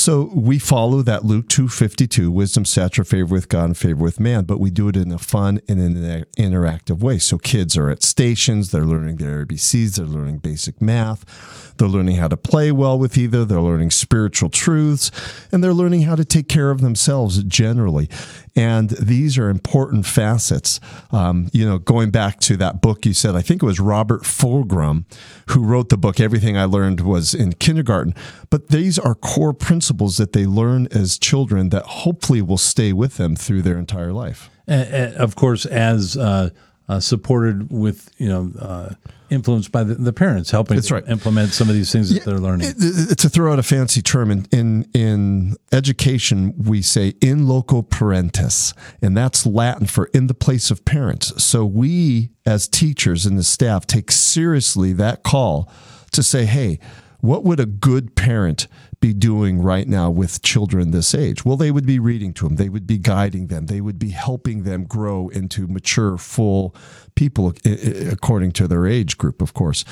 So 0.00 0.30
we 0.34 0.58
follow 0.58 1.02
that 1.02 1.26
Luke 1.26 1.46
252, 1.48 2.30
wisdom, 2.30 2.64
stature, 2.64 3.04
favor 3.04 3.34
with 3.34 3.50
God 3.50 3.64
and 3.66 3.76
favor 3.76 4.02
with 4.02 4.18
man, 4.18 4.44
but 4.44 4.58
we 4.58 4.70
do 4.70 4.88
it 4.88 4.96
in 4.96 5.12
a 5.12 5.18
fun 5.18 5.60
and 5.68 5.78
in 5.78 6.02
an 6.02 6.24
interactive 6.38 7.00
way. 7.00 7.18
So 7.18 7.36
kids 7.36 7.76
are 7.76 7.90
at 7.90 8.02
stations, 8.02 8.70
they're 8.70 8.86
learning 8.86 9.16
their 9.16 9.44
ABCs, 9.44 9.96
they're 9.96 10.06
learning 10.06 10.38
basic 10.38 10.80
math, 10.80 11.74
they're 11.76 11.86
learning 11.86 12.16
how 12.16 12.28
to 12.28 12.38
play 12.38 12.72
well 12.72 12.98
with 12.98 13.18
either, 13.18 13.44
they're 13.44 13.60
learning 13.60 13.90
spiritual 13.90 14.48
truths, 14.48 15.10
and 15.52 15.62
they're 15.62 15.74
learning 15.74 16.02
how 16.02 16.14
to 16.14 16.24
take 16.24 16.48
care 16.48 16.70
of 16.70 16.80
themselves 16.80 17.42
generally. 17.42 18.08
And 18.56 18.90
these 18.90 19.38
are 19.38 19.48
important 19.48 20.06
facets. 20.06 20.80
Um, 21.12 21.48
you 21.52 21.66
know, 21.66 21.78
going 21.78 22.10
back 22.10 22.40
to 22.40 22.56
that 22.56 22.80
book 22.80 23.04
you 23.04 23.12
said, 23.12 23.36
I 23.36 23.42
think 23.42 23.62
it 23.62 23.66
was 23.66 23.78
Robert 23.78 24.22
Fulghum 24.22 25.04
who 25.50 25.62
wrote 25.62 25.88
the 25.88 25.96
book, 25.96 26.20
Everything 26.20 26.56
I 26.56 26.64
Learned 26.64 27.00
Was 27.00 27.34
in 27.34 27.52
Kindergarten. 27.52 28.14
But 28.50 28.68
these 28.68 28.98
are 28.98 29.14
core 29.14 29.54
principles 29.54 30.16
that 30.16 30.32
they 30.32 30.44
learn 30.44 30.88
as 30.90 31.18
children 31.18 31.68
that 31.68 31.84
hopefully 31.84 32.42
will 32.42 32.58
stay 32.58 32.92
with 32.92 33.16
them 33.16 33.36
through 33.36 33.62
their 33.62 33.78
entire 33.78 34.12
life. 34.12 34.50
Uh, 34.68 35.12
of 35.16 35.36
course, 35.36 35.66
as 35.66 36.16
uh, 36.16 36.50
uh, 36.88 36.98
supported 36.98 37.70
with 37.70 38.10
you 38.18 38.28
know 38.28 38.52
uh, 38.58 38.94
influenced 39.30 39.70
by 39.70 39.84
the, 39.84 39.94
the 39.94 40.12
parents 40.12 40.50
helping 40.50 40.76
That's 40.76 40.90
right. 40.90 41.06
implement 41.08 41.50
some 41.50 41.68
of 41.68 41.74
these 41.76 41.92
things 41.92 42.08
that 42.08 42.16
yeah, 42.16 42.24
they're 42.24 42.40
learning. 42.40 42.74
to 42.74 43.28
throw 43.28 43.52
out 43.52 43.60
a 43.60 43.62
fancy 43.62 44.02
term 44.02 44.32
in, 44.32 44.46
in 44.50 44.88
in 44.92 45.56
education, 45.70 46.52
we 46.58 46.82
say 46.82 47.14
in 47.20 47.46
loco 47.46 47.82
parentis, 47.82 48.74
and 49.00 49.16
that's 49.16 49.46
Latin 49.46 49.86
for 49.86 50.06
in 50.06 50.26
the 50.26 50.34
place 50.34 50.72
of 50.72 50.84
parents. 50.84 51.42
So 51.42 51.64
we 51.64 52.30
as 52.44 52.66
teachers 52.66 53.24
and 53.24 53.38
the 53.38 53.44
staff 53.44 53.86
take 53.86 54.10
seriously 54.10 54.92
that 54.94 55.22
call 55.22 55.72
to 56.10 56.24
say, 56.24 56.44
hey, 56.44 56.80
what 57.20 57.44
would 57.44 57.60
a 57.60 57.66
good 57.66 58.14
parent 58.16 58.66
be 59.00 59.14
doing 59.14 59.62
right 59.62 59.88
now 59.88 60.10
with 60.10 60.42
children 60.42 60.90
this 60.90 61.14
age? 61.14 61.44
Well, 61.44 61.56
they 61.56 61.70
would 61.70 61.86
be 61.86 61.98
reading 61.98 62.32
to 62.34 62.44
them, 62.46 62.56
they 62.56 62.68
would 62.68 62.86
be 62.86 62.98
guiding 62.98 63.46
them, 63.46 63.66
they 63.66 63.80
would 63.80 63.98
be 63.98 64.10
helping 64.10 64.64
them 64.64 64.84
grow 64.84 65.28
into 65.28 65.66
mature, 65.66 66.18
full 66.18 66.74
people 67.14 67.54
uh, 67.66 67.70
uh, 67.70 68.10
according 68.10 68.52
to 68.52 68.68
their 68.68 68.86
age 68.86 69.18
group, 69.18 69.42
of 69.42 69.54
course. 69.54 69.84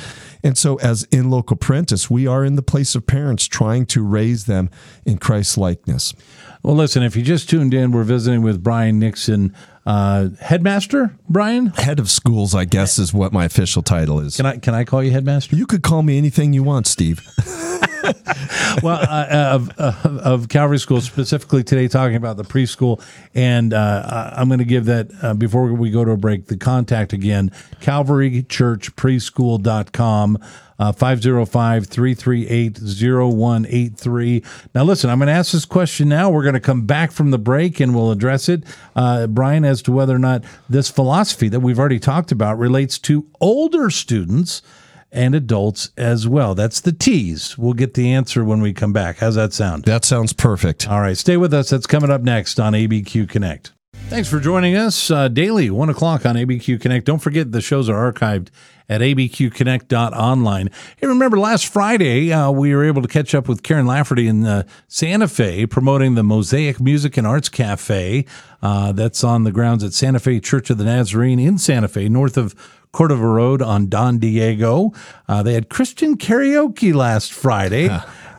And 0.43 0.57
so, 0.57 0.77
as 0.77 1.05
in 1.11 1.31
loco 1.31 1.55
parentis, 1.55 2.11
we 2.11 2.27
are 2.27 2.45
in 2.45 2.57
the 2.57 2.63
place 2.63 2.95
of 2.95 3.07
parents 3.07 3.47
trying 3.47 3.87
to 3.87 4.03
raise 4.05 4.47
them 4.47 4.71
in 5.05 5.19
Christ's 5.19 5.59
likeness. 5.59 6.15
Well, 6.63 6.75
listen, 6.75 7.03
if 7.03 7.17
you 7.17 7.23
just 7.23 7.49
tuned 7.49 7.73
in, 7.73 7.93
we're 7.93 8.05
visiting 8.05 8.43
with 8.43 8.63
Brian 8.63 8.99
Nixon. 8.99 9.55
Uh, 9.89 10.29
headmaster, 10.43 11.17
Brian. 11.31 11.69
Head 11.69 11.99
of 11.99 12.11
schools, 12.11 12.55
I 12.55 12.67
guess, 12.67 12.99
is 12.99 13.15
what 13.15 13.33
my 13.33 13.47
official 13.47 13.81
title 13.81 14.21
is. 14.21 14.37
Can 14.37 14.45
I 14.45 14.59
can 14.59 14.75
I 14.75 14.85
call 14.85 15.03
you 15.03 15.13
headmaster? 15.13 15.57
You 15.57 15.67
could 15.67 15.83
call 15.83 16.03
me 16.03 16.19
anything 16.19 16.53
you 16.53 16.63
want, 16.63 16.87
Steve. 16.87 17.27
well, 18.83 18.99
uh, 19.01 19.55
of, 19.55 19.71
uh, 19.79 19.93
of 20.23 20.49
Calvary 20.49 20.79
School, 20.79 21.01
specifically 21.01 21.65
today, 21.65 21.89
talking 21.89 22.17
about 22.17 22.37
the 22.37 22.45
preschool. 22.45 23.03
And 23.35 23.75
uh, 23.75 24.33
I'm 24.35 24.49
going 24.49 24.59
to 24.59 24.65
give 24.65 24.87
that, 24.87 25.11
uh, 25.23 25.35
before 25.35 25.73
we 25.73 25.91
go 25.91 26.05
to 26.05 26.11
a 26.13 26.17
break, 26.17 26.47
the 26.47 26.57
contact 26.57 27.13
again 27.13 27.53
calvarychurchpreschool.com. 27.81 30.39
Uh, 30.81 30.93
505 30.93 31.89
338 31.89 32.79
0183. 32.79 34.45
Now, 34.77 34.85
listen, 34.85 35.11
I'm 35.11 35.19
going 35.19 35.27
to 35.27 35.33
ask 35.33 35.51
this 35.51 35.65
question 35.65 36.09
now. 36.09 36.31
We're 36.31 36.45
going 36.45 36.55
to 36.55 36.61
come 36.61 36.87
back 36.87 37.11
from 37.11 37.33
the 37.33 37.39
break 37.39 37.81
and 37.81 37.97
we'll 37.97 38.13
address 38.13 38.49
it, 38.49 38.63
uh, 38.95 39.27
Brian, 39.27 39.65
as 39.65 39.83
to 39.83 39.91
whether 39.91 40.15
or 40.15 40.21
not 40.21 40.45
this 40.69 40.89
philosophy 40.89 41.49
that 41.49 41.59
we've 41.59 41.81
already 41.81 41.99
talked 41.99 42.31
about 42.31 42.61
relates 42.61 42.97
to 43.01 43.27
older 43.41 43.91
students 43.91 44.63
and 45.11 45.35
adults 45.35 45.91
as 45.97 46.27
well. 46.29 46.55
That's 46.55 46.81
the 46.81 46.93
tease. 46.93 47.57
We'll 47.57 47.73
get 47.73 47.95
the 47.95 48.13
answer 48.13 48.45
when 48.45 48.61
we 48.61 48.73
come 48.73 48.93
back. 48.93 49.19
How's 49.19 49.35
that 49.37 49.53
sound? 49.53 49.85
That 49.85 50.05
sounds 50.05 50.33
perfect. 50.33 50.89
All 50.89 51.01
right, 51.01 51.17
stay 51.17 51.37
with 51.37 51.55
us. 51.55 51.71
That's 51.71 51.87
coming 51.87 52.11
up 52.11 52.23
next 52.23 52.61
on 52.61 52.73
ABQ 52.73 53.29
Connect. 53.29 53.73
Thanks 54.09 54.29
for 54.29 54.41
joining 54.41 54.75
us 54.75 55.11
uh, 55.11 55.29
daily, 55.29 55.69
1 55.69 55.91
o'clock 55.91 56.25
on 56.25 56.35
ABQ 56.35 56.81
Connect. 56.81 57.05
Don't 57.05 57.19
forget 57.19 57.53
the 57.53 57.61
shows 57.61 57.91
are 57.91 58.11
archived 58.11 58.49
at 58.89 59.03
abqconnect.online. 59.03 60.71
Hey, 60.97 61.07
remember 61.07 61.39
last 61.39 61.67
Friday, 61.67 62.33
uh, 62.33 62.51
we 62.51 62.75
were 62.75 62.85
able 62.85 63.03
to 63.03 63.09
catch 63.09 63.35
up 63.35 63.49
with 63.49 63.63
Karen 63.63 63.87
Lafferty 63.87 64.27
in 64.27 64.47
uh, 64.47 64.63
Santa 64.87 65.29
Fe 65.29 65.67
promoting 65.67 66.15
the 66.15 66.23
Mosaic 66.23 66.81
Music 66.81 67.19
and 67.19 67.27
Arts 67.27 67.51
Cafe. 67.51 68.25
Uh, 68.63 68.93
that's 68.93 69.23
on 69.23 69.45
the 69.45 69.53
grounds 69.53 69.85
at 69.85 69.93
Santa 69.93 70.21
Fe 70.21 70.41
Church 70.41 70.71
of 70.71 70.79
the 70.79 70.85
Nazarene 70.85 71.39
in 71.39 71.59
Santa 71.59 71.89
Fe, 71.89 72.09
north 72.09 72.39
of 72.39 72.55
Cordova 72.93 73.27
Road 73.27 73.63
on 73.63 73.89
Don 73.89 74.19
Diego. 74.19 74.93
Uh, 75.29 75.43
they 75.43 75.55
had 75.55 75.69
Christian 75.69 76.17
karaoke 76.17 76.95
last 76.95 77.33
Friday. 77.33 77.89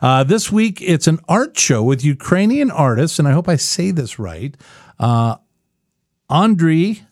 Uh, 0.02 0.24
this 0.24 0.50
week, 0.50 0.80
it's 0.80 1.06
an 1.06 1.18
art 1.28 1.58
show 1.58 1.82
with 1.82 2.04
Ukrainian 2.04 2.70
artists, 2.70 3.18
and 3.18 3.28
I 3.28 3.32
hope 3.32 3.48
I 3.48 3.56
say 3.56 3.90
this 3.90 4.18
right. 4.18 4.56
Uh, 4.98 5.36
Andriy 6.30 7.02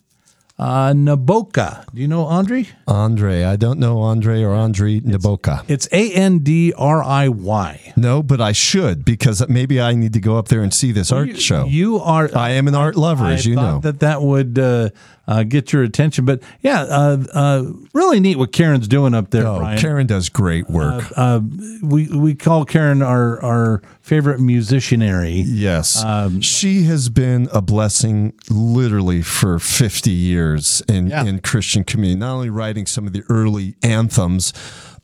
uh, 0.59 0.93
Naboka. 0.93 1.85
Do 1.95 2.01
you 2.01 2.09
know 2.09 2.25
Andre? 2.25 2.67
Andre. 2.87 3.45
I 3.45 3.57
don't 3.57 3.79
know 3.79 4.01
Andre 4.01 4.43
or 4.43 4.55
Andre 4.55 5.01
Naboka. 5.01 5.65
It's 5.69 5.89
A 5.93 6.13
N 6.13 6.41
D 6.41 6.73
R 6.77 7.03
I 7.03 7.29
Y. 7.29 7.93
No, 7.97 8.23
but 8.23 8.41
I 8.41 8.53
should 8.53 9.05
because 9.05 9.47
maybe 9.49 9.81
I 9.81 9.95
need 9.95 10.13
to 10.15 10.21
go 10.21 10.37
up 10.37 10.49
there 10.49 10.63
and 10.63 10.75
see 10.75 10.93
this 10.93 11.13
art 11.13 11.29
you, 11.29 11.37
show. 11.37 11.67
You 11.67 11.99
are. 12.01 12.29
I 12.35 12.51
am 12.51 12.67
an 12.67 12.75
art 12.75 12.97
lover, 12.97 13.25
I 13.25 13.35
as 13.35 13.47
you 13.47 13.55
know. 13.55 13.79
That 13.79 14.01
that 14.01 14.23
would 14.23 14.59
uh, 14.59 14.91
uh, 15.29 15.43
get 15.43 15.73
your 15.73 15.83
attention. 15.83 16.25
But 16.25 16.43
yeah, 16.63 16.83
uh, 16.83 17.25
uh, 17.33 17.65
really 17.93 18.19
neat 18.19 18.39
what 18.39 18.51
Karen's 18.51 18.89
doing 18.89 19.15
up 19.15 19.31
there. 19.31 19.47
Oh, 19.47 19.59
Brian. 19.59 19.79
Karen 19.79 20.07
does 20.07 20.31
great 20.31 20.69
work. 20.69 21.05
Uh, 21.17 21.21
uh, 21.21 21.41
we 21.83 22.09
we 22.09 22.35
call 22.35 22.65
Karen 22.65 23.03
our 23.03 23.41
our 23.43 23.83
favorite 24.01 24.41
musicianary. 24.41 25.45
Yes, 25.47 26.03
um, 26.03 26.41
she 26.41 26.85
has 26.85 27.11
been 27.11 27.49
a 27.53 27.61
blessing, 27.61 28.33
literally 28.49 29.21
for 29.21 29.59
fifty 29.59 30.11
years 30.11 30.83
in 30.89 31.09
yeah. 31.09 31.25
in 31.25 31.41
Christian 31.41 31.85
community. 31.85 32.19
Not 32.19 32.33
only 32.33 32.51
writing 32.51 32.87
some 32.87 33.07
of 33.07 33.13
the 33.13 33.23
early 33.29 33.77
anthems 33.83 34.55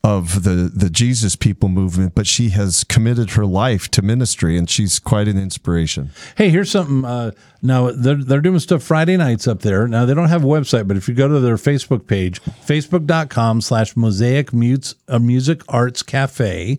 of 0.05 0.43
the 0.43 0.71
the 0.71 0.91
Jesus 0.91 1.35
People 1.35 1.67
movement, 1.67 2.13
but 2.13 2.27
she 2.27 2.49
has 2.49 2.83
committed 2.83 3.31
her 3.31 3.45
life 3.45 3.89
to 3.89 4.03
ministry, 4.03 4.55
and 4.55 4.69
she's 4.69 4.99
quite 4.99 5.27
an 5.27 5.35
inspiration. 5.35 6.11
Hey, 6.37 6.49
here's 6.49 6.69
something. 6.69 7.03
Uh, 7.03 7.31
now 7.63 7.89
they're 7.89 8.23
they're 8.23 8.39
doing 8.39 8.59
stuff 8.59 8.83
Friday 8.83 9.17
nights 9.17 9.47
up 9.47 9.61
there. 9.61 9.87
Now 9.87 10.05
they 10.05 10.13
don't 10.13 10.29
have 10.29 10.43
a 10.43 10.47
website, 10.47 10.87
but 10.87 10.95
if 10.95 11.07
you 11.07 11.15
go 11.15 11.27
to 11.27 11.39
their 11.39 11.55
Facebook 11.55 12.05
page, 12.05 12.39
facebook.com/slash 12.43 13.95
Mosaic 13.95 14.49
uh, 14.53 15.19
Music 15.19 15.61
Arts 15.67 16.03
Cafe. 16.03 16.77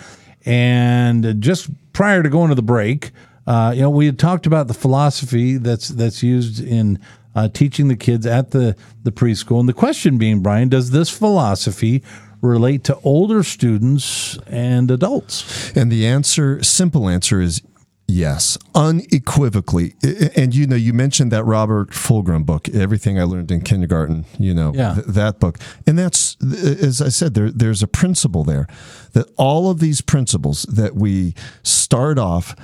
And 0.47 1.41
just 1.41 1.71
prior 1.93 2.23
to 2.23 2.29
going 2.29 2.51
to 2.51 2.55
the 2.55 2.63
break, 2.63 3.13
uh, 3.47 3.73
you 3.75 3.83
know, 3.83 3.91
we 3.91 4.07
had 4.07 4.19
talked 4.19 4.47
about 4.47 4.69
the 4.69 4.75
philosophy 4.75 5.57
that's 5.57 5.89
that's 5.89 6.23
used 6.23 6.65
in 6.65 6.99
uh, 7.35 7.49
teaching 7.49 7.89
the 7.89 7.97
kids 7.97 8.27
at 8.27 8.51
the 8.51 8.77
the 9.03 9.13
preschool, 9.13 9.61
and 9.61 9.69
the 9.69 9.75
question 9.75 10.19
being, 10.19 10.41
Brian, 10.41 10.69
does 10.69 10.91
this 10.91 11.11
philosophy 11.11 12.03
relate 12.41 12.85
to 12.85 12.99
older 13.05 13.43
students 13.43 14.39
and 14.47 14.91
adults? 14.91 15.75
And 15.77 15.91
the 15.91 16.07
answer, 16.07 16.63
simple 16.63 17.09
answer, 17.09 17.41
is 17.41 17.63
Yes, 18.07 18.59
unequivocally. 18.75 19.95
And 20.37 20.55
you 20.55 20.67
know, 20.67 20.77
you 20.77 20.93
mentioned 20.93 21.33
that 21.33 21.45
Robert 21.45 21.91
Fulghum 21.91 22.45
book, 22.45 22.69
Everything 22.69 23.19
I 23.19 23.25
Learned 23.25 23.51
in 23.51 23.63
Kindergarten, 23.63 24.27
you 24.39 24.53
know, 24.53 24.73
yeah. 24.75 24.95
th- 24.95 25.07
that 25.07 25.41
book. 25.41 25.59
And 25.87 25.99
that's, 25.99 26.37
as 26.43 27.01
I 27.01 27.09
said, 27.09 27.33
there, 27.33 27.51
there's 27.51 27.83
a 27.83 27.87
principle 27.87 28.45
there 28.45 28.67
that 29.15 29.27
all 29.39 29.71
of 29.71 29.81
these 29.81 30.03
principles 30.03 30.65
that 30.65 30.95
we 30.95 31.35
start 31.63 32.19
off 32.19 32.55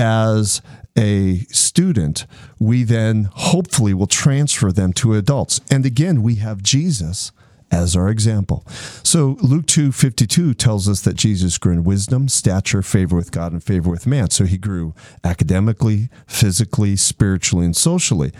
as 0.00 0.62
a 0.96 1.40
student, 1.50 2.26
we 2.58 2.84
then 2.84 3.28
hopefully 3.32 3.92
will 3.92 4.06
transfer 4.06 4.72
them 4.72 4.94
to 4.94 5.14
adults. 5.14 5.60
And 5.70 5.84
again, 5.84 6.22
we 6.22 6.36
have 6.36 6.62
Jesus 6.62 7.32
as 7.70 7.94
our 7.94 8.08
example. 8.08 8.66
So 9.04 9.36
Luke 9.42 9.66
2:52 9.66 10.54
tells 10.54 10.88
us 10.88 11.02
that 11.02 11.16
Jesus 11.16 11.58
grew 11.58 11.72
in 11.72 11.84
wisdom, 11.84 12.28
stature, 12.28 12.82
favor 12.82 13.14
with 13.14 13.30
God 13.30 13.52
and 13.52 13.62
favor 13.62 13.90
with 13.90 14.06
man. 14.06 14.30
So 14.30 14.44
he 14.44 14.56
grew 14.56 14.94
academically, 15.22 16.08
physically, 16.26 16.96
spiritually 16.96 17.66
and 17.66 17.76
socially. 17.76 18.32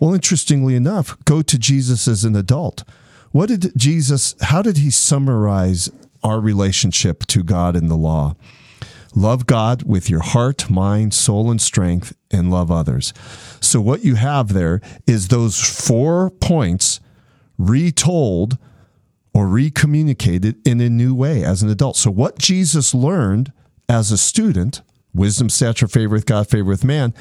Well, 0.00 0.14
interestingly 0.14 0.74
enough, 0.74 1.16
go 1.26 1.42
to 1.42 1.58
Jesus 1.58 2.08
as 2.08 2.24
an 2.24 2.34
adult. 2.34 2.84
What 3.30 3.48
did 3.48 3.72
Jesus 3.76 4.34
how 4.40 4.62
did 4.62 4.78
he 4.78 4.90
summarize 4.90 5.90
our 6.24 6.40
relationship 6.40 7.26
to 7.26 7.44
God 7.44 7.76
in 7.76 7.86
the 7.86 7.96
law? 7.96 8.34
Love 9.16 9.46
God 9.46 9.82
with 9.84 10.10
your 10.10 10.20
heart, 10.20 10.68
mind, 10.68 11.14
soul, 11.14 11.50
and 11.50 11.60
strength, 11.60 12.14
and 12.30 12.50
love 12.50 12.70
others. 12.70 13.14
So, 13.60 13.80
what 13.80 14.04
you 14.04 14.16
have 14.16 14.52
there 14.52 14.82
is 15.06 15.28
those 15.28 15.58
four 15.58 16.30
points 16.30 17.00
retold 17.56 18.58
or 19.32 19.48
recommunicated 19.48 20.56
in 20.68 20.82
a 20.82 20.90
new 20.90 21.14
way 21.14 21.42
as 21.42 21.62
an 21.62 21.70
adult. 21.70 21.96
So, 21.96 22.10
what 22.10 22.38
Jesus 22.38 22.92
learned 22.92 23.52
as 23.88 24.12
a 24.12 24.18
student, 24.18 24.82
wisdom, 25.14 25.48
stature, 25.48 25.88
favor 25.88 26.14
with 26.14 26.26
God, 26.26 26.46
favor 26.46 26.68
with 26.68 26.84
man, 26.84 27.14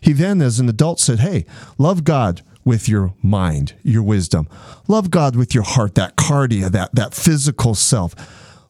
he 0.00 0.12
then, 0.12 0.40
as 0.40 0.60
an 0.60 0.68
adult, 0.68 1.00
said, 1.00 1.18
Hey, 1.18 1.44
love 1.76 2.04
God 2.04 2.42
with 2.64 2.88
your 2.88 3.14
mind, 3.20 3.74
your 3.82 4.04
wisdom. 4.04 4.48
Love 4.86 5.10
God 5.10 5.34
with 5.34 5.56
your 5.56 5.64
heart, 5.64 5.96
that 5.96 6.14
cardia, 6.14 6.70
that, 6.70 6.94
that 6.94 7.14
physical 7.14 7.74
self. 7.74 8.14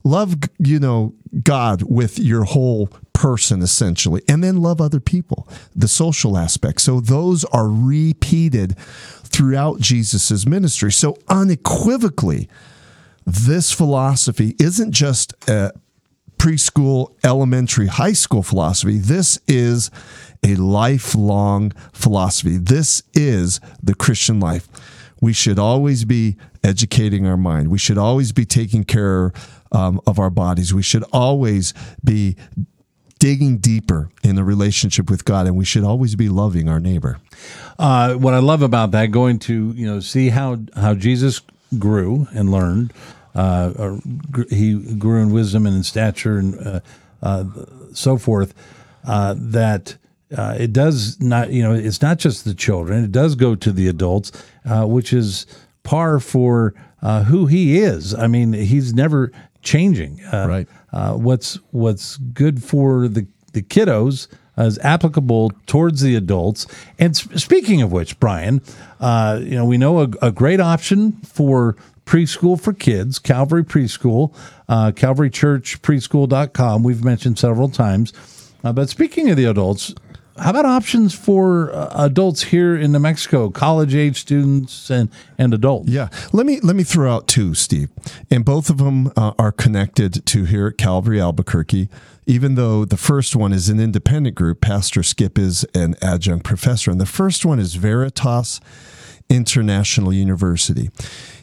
Love, 0.05 0.37
you 0.59 0.79
know, 0.79 1.15
God 1.43 1.83
with 1.83 2.19
your 2.19 2.45
whole 2.45 2.89
person, 3.13 3.63
essentially. 3.63 4.23
And 4.29 4.43
then 4.43 4.57
love 4.57 4.81
other 4.81 5.01
people, 5.01 5.49
the 5.75 5.89
social 5.89 6.37
aspect. 6.37 6.81
So 6.81 7.01
those 7.01 7.45
are 7.47 7.69
repeated 7.69 8.77
throughout 8.79 9.81
Jesus's 9.81 10.47
ministry. 10.47 10.93
So 10.93 11.17
unequivocally, 11.29 12.49
this 13.25 13.73
philosophy 13.73 14.57
isn't 14.59 14.93
just 14.93 15.33
a 15.49 15.73
preschool, 16.37 17.15
elementary, 17.23 17.87
high 17.87 18.13
school 18.13 18.43
philosophy. 18.43 18.99
This 18.99 19.39
is 19.47 19.91
a 20.43 20.57
lifelong 20.57 21.71
philosophy. 21.93 22.57
This 22.57 23.05
is 23.15 23.61
the 23.81 23.95
Christian 23.95 24.41
life. 24.41 24.69
We 25.21 25.33
should 25.33 25.61
always 25.61 26.05
be 26.05 26.37
educating 26.65 27.27
our 27.27 27.37
mind. 27.37 27.69
We 27.69 27.79
should 27.79 27.97
always 27.97 28.33
be 28.33 28.45
taking 28.45 28.83
care 28.83 29.33
um, 29.73 30.01
of 30.07 30.19
our 30.19 30.31
bodies. 30.31 30.73
We 30.73 30.83
should 30.83 31.05
always 31.13 31.75
be 32.05 32.37
digging 33.23 33.59
deeper 33.59 34.11
in 34.25 34.35
the 34.35 34.43
relationship 34.43 35.09
with 35.09 35.25
God, 35.25 35.47
and 35.47 35.57
we 35.57 35.65
should 35.65 35.85
always 35.85 36.17
be 36.17 36.29
loving 36.29 36.69
our 36.69 36.81
neighbor. 36.81 37.19
Uh, 37.79 38.15
what 38.15 38.35
I 38.35 38.39
love 38.39 38.63
about 38.63 38.91
that, 38.93 39.13
going 39.13 39.39
to 39.41 39.73
you 39.77 39.87
know 39.87 40.01
see 40.01 40.31
how 40.31 40.59
how 40.75 40.95
Jesus 40.95 41.41
grew 41.79 42.27
and 42.35 42.51
learned. 42.51 42.93
Uh, 43.35 43.97
he 44.51 44.75
grew 44.97 45.23
in 45.23 45.31
wisdom 45.31 45.67
and 45.67 45.77
in 45.77 45.83
stature 45.83 46.39
and 46.39 46.59
uh, 46.67 46.81
uh 47.23 47.45
so 47.93 48.19
forth. 48.19 48.55
Uh, 49.05 49.35
that 49.39 49.97
uh, 50.37 50.57
it 50.59 50.73
does 50.73 51.21
not, 51.21 51.51
you 51.51 51.63
know, 51.63 51.73
it's 51.73 52.03
not 52.03 52.19
just 52.19 52.45
the 52.45 52.55
children; 52.55 53.05
it 53.05 53.13
does 53.13 53.37
go 53.37 53.55
to 53.55 53.71
the 53.71 53.87
adults, 53.87 54.33
which 54.65 55.13
is 55.13 55.47
par 55.85 56.19
for 56.19 56.75
who 57.27 57.47
he 57.47 57.79
is. 57.79 58.15
I 58.15 58.27
mean, 58.27 58.53
he's 58.53 58.93
never 58.93 59.31
changing. 59.63 60.21
right 60.33 60.69
uh, 60.93 61.15
what's 61.15 61.55
what's 61.71 62.17
good 62.17 62.63
for 62.63 63.09
the 63.09 63.27
the 63.53 63.63
kiddos 63.63 64.29
is 64.59 64.79
applicable 64.81 65.51
towards 65.67 66.03
the 66.03 66.15
adults. 66.15 66.67
And 66.99 67.17
speaking 67.17 67.81
of 67.81 67.91
which, 67.91 68.21
Brian, 68.21 68.61
uh, 69.01 69.41
you 69.43 69.57
know 69.57 69.65
we 69.65 69.79
know 69.79 70.01
a, 70.01 70.09
a, 70.21 70.31
great 70.31 70.61
option 70.61 71.13
for 71.23 71.77
preschool 72.05 72.61
for 72.61 72.73
kids, 72.73 73.19
Calvary 73.19 73.65
Preschool, 73.65 74.35
uh, 74.69 74.93
Calvary 74.93 75.31
Church 75.31 75.81
Preschool.com. 75.83 76.83
We've 76.83 77.05
mentioned 77.05 77.39
several 77.39 77.69
times. 77.69 78.13
Uh, 78.65 78.73
but 78.73 78.89
speaking 78.89 79.31
of 79.31 79.37
the 79.37 79.45
adults, 79.45 79.95
how 80.39 80.51
about 80.51 80.65
options 80.65 81.15
for 81.15 81.73
uh, 81.73 82.05
adults 82.05 82.43
here 82.45 82.77
in 82.77 82.93
New 82.93 82.99
Mexico, 82.99 83.51
college 83.51 83.95
age 83.95 84.21
students 84.21 84.91
and 84.91 85.11
and 85.39 85.53
adults? 85.53 85.89
Yeah, 85.89 86.09
let 86.33 86.47
me 86.47 86.61
let 86.61 86.77
me 86.77 86.85
throw 86.85 87.15
out 87.15 87.29
two, 87.29 87.55
Steve, 87.55 87.91
and 88.31 88.45
both 88.45 88.71
of 88.71 88.79
them 88.79 89.13
uh, 89.17 89.33
are 89.39 89.53
connected 89.53 90.25
to 90.27 90.45
here 90.45 90.69
at 90.69 90.79
Calvary 90.79 91.21
Albuquerque. 91.21 91.89
Even 92.25 92.55
though 92.55 92.85
the 92.85 92.97
first 92.97 93.35
one 93.35 93.53
is 93.53 93.69
an 93.69 93.81
independent 93.81 94.37
group, 94.37 94.61
Pastor 94.61 95.03
Skip 95.03 95.39
is 95.39 95.65
an 95.75 95.97
adjunct 96.01 96.45
professor, 96.45 96.91
and 96.91 97.01
the 97.01 97.07
first 97.07 97.45
one 97.45 97.59
is 97.59 97.75
Veritas 97.75 98.61
International 99.29 100.13
University. 100.13 100.91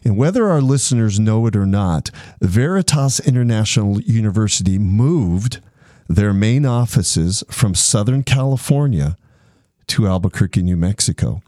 And 0.06 0.18
whether 0.18 0.50
our 0.50 0.62
listeners 0.62 1.20
know 1.20 1.46
it 1.48 1.56
or 1.56 1.66
not, 1.66 2.12
Veritas 2.40 3.20
International 3.20 4.00
University 4.02 4.80
moved 4.80 5.60
their 6.10 6.34
main 6.34 6.66
offices 6.66 7.44
from 7.50 7.76
Southern 7.76 8.24
California 8.24 9.16
to 9.88 10.08
Albuquerque, 10.08 10.64
New 10.64 10.76
Mexico. 10.76 11.42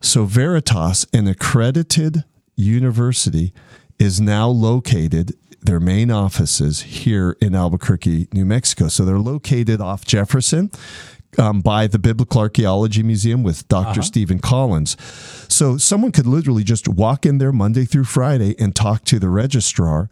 So 0.00 0.26
Veritas, 0.26 1.06
an 1.14 1.26
accredited 1.26 2.24
university, 2.54 3.54
is 3.98 4.20
now 4.20 4.48
located 4.48 5.34
their 5.64 5.80
main 5.80 6.10
offices 6.10 6.82
here 6.82 7.36
in 7.40 7.54
Albuquerque, 7.54 8.28
New 8.32 8.44
Mexico. 8.44 8.88
So 8.88 9.04
they're 9.04 9.18
located 9.18 9.80
off 9.80 10.04
Jefferson 10.04 10.70
um, 11.38 11.60
by 11.60 11.86
the 11.86 11.98
Biblical 11.98 12.40
Archaeology 12.40 13.02
Museum 13.02 13.42
with 13.42 13.66
doctor 13.68 14.00
uh-huh. 14.00 14.02
Stephen 14.02 14.38
Collins. 14.38 14.96
So 15.48 15.78
someone 15.78 16.12
could 16.12 16.26
literally 16.26 16.64
just 16.64 16.86
walk 16.86 17.24
in 17.26 17.38
there 17.38 17.52
Monday 17.52 17.86
through 17.86 18.04
Friday 18.04 18.54
and 18.58 18.76
talk 18.76 19.04
to 19.04 19.18
the 19.18 19.30
registrar 19.30 20.10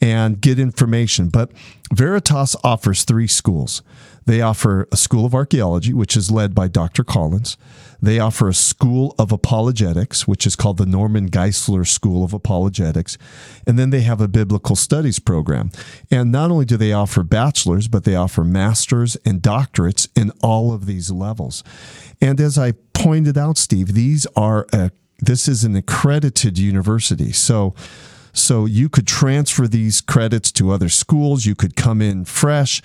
and 0.00 0.40
get 0.40 0.58
information. 0.58 1.28
But 1.28 1.52
Veritas 1.92 2.56
offers 2.64 3.04
three 3.04 3.28
schools. 3.28 3.82
They 4.26 4.40
offer 4.40 4.88
a 4.90 4.96
school 4.96 5.26
of 5.26 5.34
archaeology, 5.34 5.92
which 5.92 6.16
is 6.16 6.30
led 6.30 6.54
by 6.54 6.68
Dr. 6.68 7.04
Collins. 7.04 7.56
They 8.04 8.18
offer 8.18 8.48
a 8.48 8.54
school 8.54 9.14
of 9.18 9.32
apologetics, 9.32 10.28
which 10.28 10.46
is 10.46 10.56
called 10.56 10.76
the 10.76 10.86
Norman 10.86 11.30
Geisler 11.30 11.86
School 11.86 12.24
of 12.24 12.32
Apologetics. 12.32 13.16
And 13.66 13.78
then 13.78 13.90
they 13.90 14.02
have 14.02 14.20
a 14.20 14.28
biblical 14.28 14.76
studies 14.76 15.18
program. 15.18 15.70
And 16.10 16.30
not 16.30 16.50
only 16.50 16.64
do 16.64 16.76
they 16.76 16.92
offer 16.92 17.22
bachelor's, 17.22 17.88
but 17.88 18.04
they 18.04 18.14
offer 18.14 18.44
master's 18.44 19.16
and 19.24 19.40
doctorates 19.40 20.08
in 20.14 20.32
all 20.42 20.72
of 20.72 20.86
these 20.86 21.10
levels. 21.10 21.64
And 22.20 22.40
as 22.40 22.58
I 22.58 22.72
pointed 22.92 23.38
out, 23.38 23.56
Steve, 23.56 23.94
these 23.94 24.26
are 24.36 24.66
a, 24.72 24.90
this 25.18 25.48
is 25.48 25.64
an 25.64 25.74
accredited 25.74 26.58
university. 26.58 27.32
So 27.32 27.74
so 28.34 28.66
you 28.66 28.88
could 28.88 29.06
transfer 29.06 29.68
these 29.68 30.00
credits 30.00 30.50
to 30.52 30.72
other 30.72 30.88
schools. 30.88 31.46
You 31.46 31.54
could 31.54 31.76
come 31.76 32.02
in 32.02 32.24
fresh. 32.24 32.82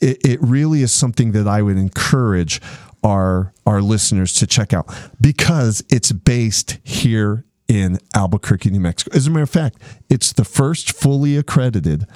It, 0.00 0.18
it 0.24 0.40
really 0.42 0.82
is 0.82 0.92
something 0.92 1.32
that 1.32 1.48
I 1.48 1.62
would 1.62 1.78
encourage 1.78 2.60
our 3.02 3.52
our 3.66 3.80
listeners 3.80 4.34
to 4.34 4.46
check 4.46 4.72
out 4.72 4.92
because 5.20 5.84
it's 5.90 6.12
based 6.12 6.78
here 6.82 7.44
in 7.68 7.98
Albuquerque, 8.14 8.70
New 8.70 8.80
Mexico. 8.80 9.16
As 9.16 9.26
a 9.26 9.30
matter 9.30 9.44
of 9.44 9.50
fact, 9.50 9.78
it's 10.08 10.32
the 10.32 10.44
first 10.44 10.92
fully 10.92 11.36
accredited 11.36 12.06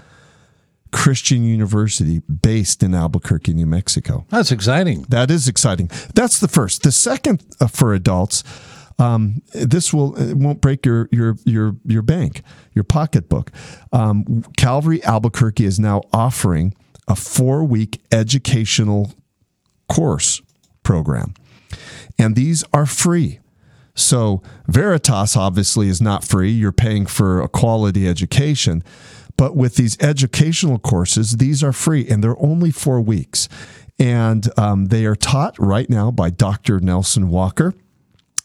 Christian 0.91 1.45
university 1.45 2.21
based 2.21 2.83
in 2.83 2.95
Albuquerque, 2.95 3.55
New 3.55 3.67
Mexico. 3.67 4.27
That's 4.31 4.51
exciting. 4.51 5.03
That 5.09 5.31
is 5.31 5.49
exciting. 5.49 5.91
That's 6.15 6.41
the 6.41 6.49
first. 6.49 6.83
The 6.83 6.93
second 6.93 7.45
uh, 7.61 7.69
for 7.69 7.95
adults 7.95 8.43
um, 8.99 9.43
this 9.53 9.93
will 9.93 10.17
it 10.17 10.37
won't 10.37 10.61
break 10.61 10.87
your 10.87 11.09
your 11.11 11.37
your 11.45 11.77
your 11.85 12.03
bank, 12.03 12.43
your 12.73 12.85
pocketbook. 12.85 13.51
Um, 13.93 14.45
Calvary 14.57 15.03
Albuquerque 15.03 15.65
is 15.65 15.81
now 15.81 16.03
offering 16.13 16.75
a 17.09 17.17
four 17.17 17.65
week 17.65 18.01
educational 18.13 19.13
course 19.89 20.41
program, 20.85 21.35
and 22.19 22.37
these 22.37 22.63
are 22.73 22.87
free. 22.87 23.41
So 23.95 24.43
Veritas 24.67 25.37
obviously 25.37 25.89
is 25.89 26.01
not 26.01 26.25
free. 26.25 26.51
You're 26.51 26.73
paying 26.73 27.07
for 27.07 27.41
a 27.41 27.49
quality 27.49 28.09
education. 28.09 28.83
But 29.37 29.57
with 29.57 29.77
these 29.77 30.01
educational 30.01 30.79
courses, 30.79 31.37
these 31.39 31.63
are 31.63 31.73
free 31.73 32.07
and 32.09 32.23
they're 32.23 32.41
only 32.41 32.71
four 32.71 33.01
weeks. 33.01 33.49
And 33.99 34.49
um, 34.59 34.87
they 34.87 35.07
are 35.07 35.17
taught 35.17 35.59
right 35.59 35.89
now 35.89 36.11
by 36.11 36.31
Dr. 36.31 36.81
Nelson 36.81 37.29
Walker. 37.29 37.75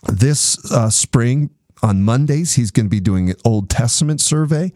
This 0.08 0.72
uh, 0.72 0.90
spring, 0.90 1.50
on 1.82 2.04
Mondays, 2.04 2.56
he's 2.56 2.72
going 2.72 2.86
to 2.86 2.90
be 2.90 3.00
doing 3.00 3.30
an 3.30 3.36
Old 3.46 3.70
Testament 3.70 4.22
survey. 4.22 4.72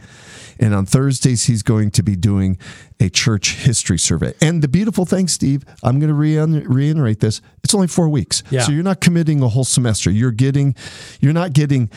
And 0.60 0.74
on 0.74 0.86
Thursdays, 0.86 1.46
he's 1.46 1.64
going 1.64 1.92
to 1.92 2.04
be 2.04 2.16
doing 2.16 2.58
a 3.00 3.10
church 3.10 3.56
history 3.56 4.00
survey. 4.00 4.34
And 4.42 4.62
the 4.62 4.68
beautiful 4.68 5.06
thing, 5.06 5.28
Steve, 5.28 5.66
I'm 5.84 6.00
going 6.00 6.10
to 6.10 6.14
re- 6.14 6.38
reiterate 6.38 7.20
this. 7.20 7.42
It's 7.64 7.74
only 7.74 7.88
four 7.88 8.08
weeks. 8.08 8.44
Yeah. 8.50 8.62
So 8.62 8.72
you're 8.72 8.84
not 8.84 9.02
committing 9.02 9.42
a 9.42 9.50
whole 9.50 9.66
semester. 9.66 10.12
You're 10.12 10.32
getting, 10.32 10.76
you're 11.20 11.34
not 11.34 11.54
getting 11.54 11.90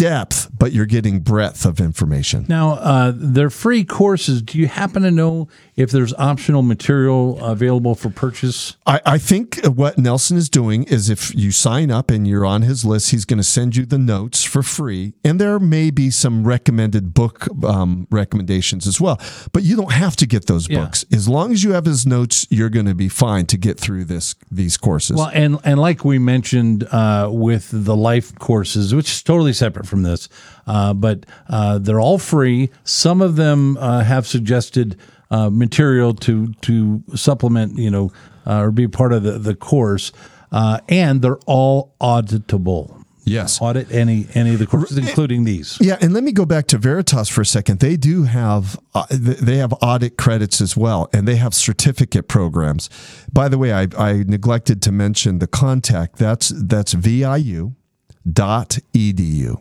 depth, 0.00 0.48
but 0.58 0.72
you're 0.72 0.86
getting 0.86 1.20
breadth 1.20 1.66
of 1.66 1.78
information. 1.78 2.46
Now, 2.48 2.72
uh, 2.72 3.12
they're 3.14 3.50
free 3.50 3.84
courses. 3.84 4.40
Do 4.40 4.58
you 4.58 4.66
happen 4.66 5.02
to 5.02 5.10
know 5.10 5.48
if 5.76 5.90
there's 5.90 6.14
optional 6.14 6.62
material 6.62 7.38
available 7.44 7.94
for 7.94 8.08
purchase? 8.08 8.76
I, 8.86 9.00
I 9.04 9.18
think 9.18 9.60
what 9.66 9.98
Nelson 9.98 10.38
is 10.38 10.48
doing 10.48 10.84
is 10.84 11.10
if 11.10 11.34
you 11.34 11.50
sign 11.52 11.90
up 11.90 12.10
and 12.10 12.26
you're 12.26 12.46
on 12.46 12.62
his 12.62 12.82
list, 12.84 13.10
he's 13.10 13.26
going 13.26 13.36
to 13.38 13.44
send 13.44 13.76
you 13.76 13.84
the 13.84 13.98
notes 13.98 14.42
for 14.42 14.62
free. 14.62 15.12
And 15.22 15.38
there 15.38 15.58
may 15.58 15.90
be 15.90 16.10
some 16.10 16.46
recommended 16.46 17.12
book 17.12 17.46
um, 17.64 18.06
recommendations 18.10 18.86
as 18.86 19.00
well. 19.00 19.20
But 19.52 19.64
you 19.64 19.76
don't 19.76 19.92
have 19.92 20.16
to 20.16 20.26
get 20.26 20.46
those 20.46 20.66
Yeah. 20.68 20.80
books. 20.84 21.04
As 21.12 21.28
long 21.28 21.52
as 21.52 21.62
you 21.62 21.72
have 21.72 21.84
his 21.84 22.06
notes, 22.06 22.46
you're 22.48 22.70
going 22.70 22.86
to 22.86 22.94
be 22.94 23.08
fine 23.10 23.44
to 23.46 23.58
get 23.58 23.78
through 23.78 24.04
this 24.04 24.34
these 24.50 24.76
courses. 24.78 25.16
Well, 25.16 25.30
and 25.34 25.58
and 25.64 25.78
like 25.78 26.04
we 26.04 26.18
mentioned 26.18 26.84
uh, 26.90 27.28
with 27.30 27.68
the 27.72 27.96
life 27.96 28.34
courses, 28.38 28.94
which 28.94 29.10
is 29.12 29.22
totally 29.22 29.52
separate 29.52 29.89
from 29.90 30.02
this, 30.04 30.28
uh, 30.66 30.94
but 30.94 31.26
uh, 31.48 31.78
they're 31.78 32.00
all 32.00 32.18
free. 32.18 32.70
Some 32.84 33.20
of 33.20 33.36
them 33.36 33.76
uh, 33.76 34.04
have 34.04 34.26
suggested 34.26 34.96
uh, 35.30 35.50
material 35.50 36.14
to 36.14 36.54
to 36.62 37.02
supplement, 37.14 37.76
you 37.78 37.90
know, 37.90 38.10
uh, 38.46 38.62
or 38.64 38.70
be 38.70 38.88
part 38.88 39.12
of 39.12 39.22
the 39.22 39.38
the 39.38 39.54
course, 39.54 40.12
uh, 40.52 40.78
and 40.88 41.22
they're 41.22 41.42
all 41.46 41.94
auditable. 42.00 42.96
yes. 43.24 43.60
Audit 43.60 43.92
any 43.92 44.26
any 44.34 44.54
of 44.54 44.58
the 44.58 44.66
courses, 44.66 44.98
including 44.98 45.44
these. 45.44 45.78
Yeah, 45.80 45.98
and 46.02 46.12
let 46.12 46.24
me 46.24 46.32
go 46.32 46.44
back 46.44 46.66
to 46.68 46.78
Veritas 46.78 47.28
for 47.28 47.42
a 47.42 47.46
second. 47.46 47.78
They 47.80 47.96
do 47.96 48.24
have 48.24 48.78
uh, 48.94 49.06
they 49.10 49.58
have 49.58 49.72
audit 49.82 50.16
credits 50.16 50.60
as 50.60 50.76
well, 50.76 51.08
and 51.12 51.28
they 51.28 51.36
have 51.36 51.54
certificate 51.54 52.26
programs. 52.26 52.90
By 53.32 53.48
the 53.48 53.58
way, 53.58 53.72
I, 53.72 53.86
I 53.98 54.24
neglected 54.26 54.82
to 54.82 54.92
mention 54.92 55.38
the 55.38 55.46
contact. 55.46 56.16
That's 56.16 56.48
that's 56.48 56.92
viu 56.94 57.74
dot 58.32 58.78
edu. 58.92 59.60